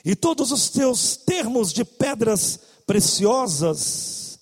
[0.05, 4.39] e todos os teus termos de pedras preciosas,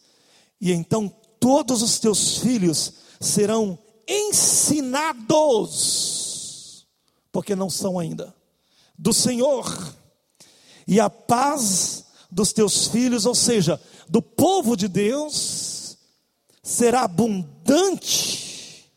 [0.59, 1.07] e então
[1.39, 5.26] todos os teus filhos serão ensinados,
[7.32, 8.36] porque não são ainda,
[8.99, 9.95] do Senhor,
[10.86, 15.97] e a paz dos teus filhos, ou seja, do povo de Deus,
[16.61, 18.91] será abundante,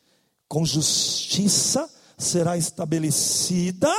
[0.48, 1.88] com justiça
[2.18, 3.92] será estabelecida,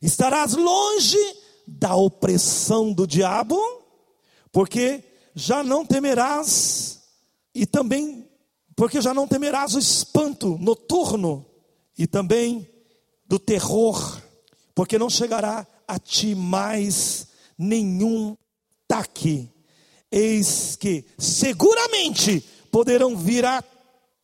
[0.00, 1.41] estarás longe
[1.78, 3.58] da opressão do diabo,
[4.50, 5.02] porque
[5.34, 7.00] já não temerás,
[7.54, 8.28] e também,
[8.76, 11.46] porque já não temerás o espanto noturno,
[11.96, 12.68] e também
[13.26, 14.20] do terror,
[14.74, 18.36] porque não chegará a ti mais nenhum
[18.86, 19.50] taque.
[20.10, 23.62] Eis que seguramente poderão vir a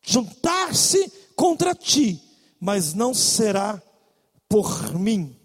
[0.02, 2.22] juntar-se contra ti,
[2.60, 3.82] mas não será
[4.48, 5.37] por mim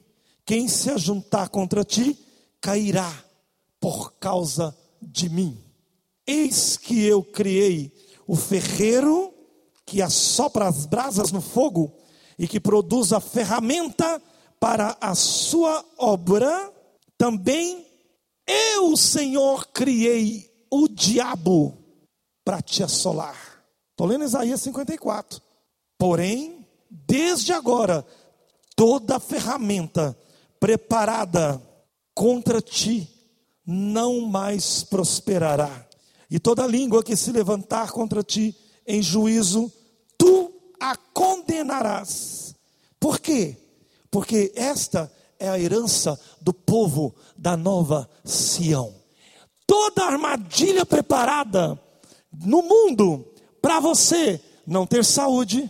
[0.45, 2.17] quem se ajuntar contra ti,
[2.59, 3.11] cairá
[3.79, 5.61] por causa de mim.
[6.25, 7.91] Eis que eu criei
[8.25, 9.33] o ferreiro
[9.85, 11.93] que assopra as brasas no fogo
[12.37, 14.21] e que produz a ferramenta
[14.59, 16.71] para a sua obra.
[17.17, 17.85] Também
[18.47, 21.77] eu, Senhor, criei o diabo
[22.43, 23.63] para te assolar.
[23.91, 25.41] Estou lendo Isaías 54.
[25.97, 28.05] Porém, desde agora,
[28.75, 30.17] toda ferramenta
[30.63, 31.61] preparada
[32.15, 33.05] contra ti
[33.65, 35.85] não mais prosperará.
[36.31, 38.55] E toda língua que se levantar contra ti
[38.87, 39.69] em juízo,
[40.17, 42.55] tu a condenarás.
[42.97, 43.57] Por quê?
[44.09, 48.95] Porque esta é a herança do povo da nova Sião.
[49.67, 51.77] Toda armadilha preparada
[52.31, 55.69] no mundo para você não ter saúde,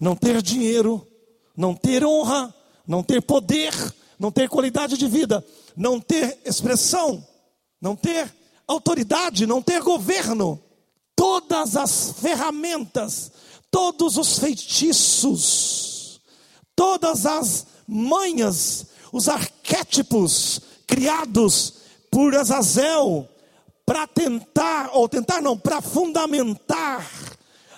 [0.00, 1.06] não ter dinheiro,
[1.54, 2.54] não ter honra,
[2.86, 3.74] não ter poder,
[4.20, 5.42] não ter qualidade de vida,
[5.74, 7.26] não ter expressão,
[7.80, 8.30] não ter
[8.68, 10.62] autoridade, não ter governo,
[11.16, 13.32] todas as ferramentas,
[13.70, 16.20] todos os feitiços,
[16.76, 21.74] todas as manhas, os arquétipos criados
[22.10, 23.26] por Azazel
[23.86, 27.10] para tentar, ou tentar não, para fundamentar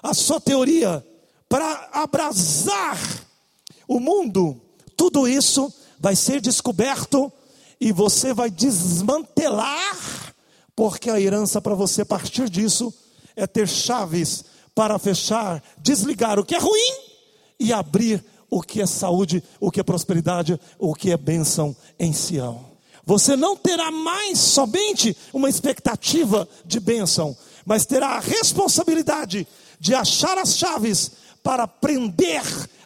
[0.03, 1.07] a sua teoria,
[1.49, 2.99] para abrasar
[3.87, 4.61] o mundo,
[4.97, 5.73] tudo isso
[6.03, 7.33] vai ser descoberto
[7.81, 10.35] e você vai desmantelar,
[10.75, 12.93] porque a herança para você a partir disso
[13.37, 14.45] é ter chaves
[14.75, 16.95] para fechar, desligar o que é ruim
[17.59, 22.13] e abrir o que é saúde, o que é prosperidade, o que é bênção em
[22.13, 22.73] Sião.
[23.07, 29.47] Você não terá mais somente uma expectativa de bênção, mas terá a responsabilidade
[29.79, 32.43] de achar as chaves para prender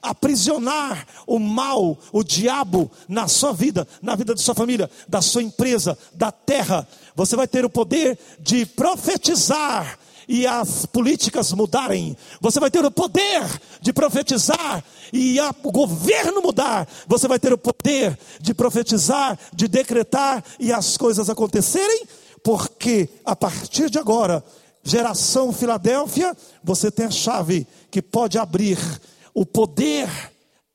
[0.06, 5.42] aprisionar o mal, o diabo na sua vida, na vida de sua família, da sua
[5.42, 6.86] empresa, da terra.
[7.14, 9.98] Você vai ter o poder de profetizar
[10.28, 12.16] e as políticas mudarem.
[12.40, 13.42] Você vai ter o poder
[13.80, 16.88] de profetizar e a, o governo mudar.
[17.06, 22.06] Você vai ter o poder de profetizar, de decretar e as coisas acontecerem,
[22.42, 24.44] porque a partir de agora,
[24.86, 28.78] geração Filadélfia, você tem a chave que pode abrir
[29.34, 30.08] o poder,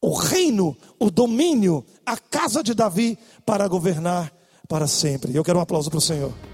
[0.01, 4.31] o reino, o domínio, a casa de Davi para governar
[4.67, 5.35] para sempre.
[5.35, 6.50] Eu quero um aplauso para o Senhor.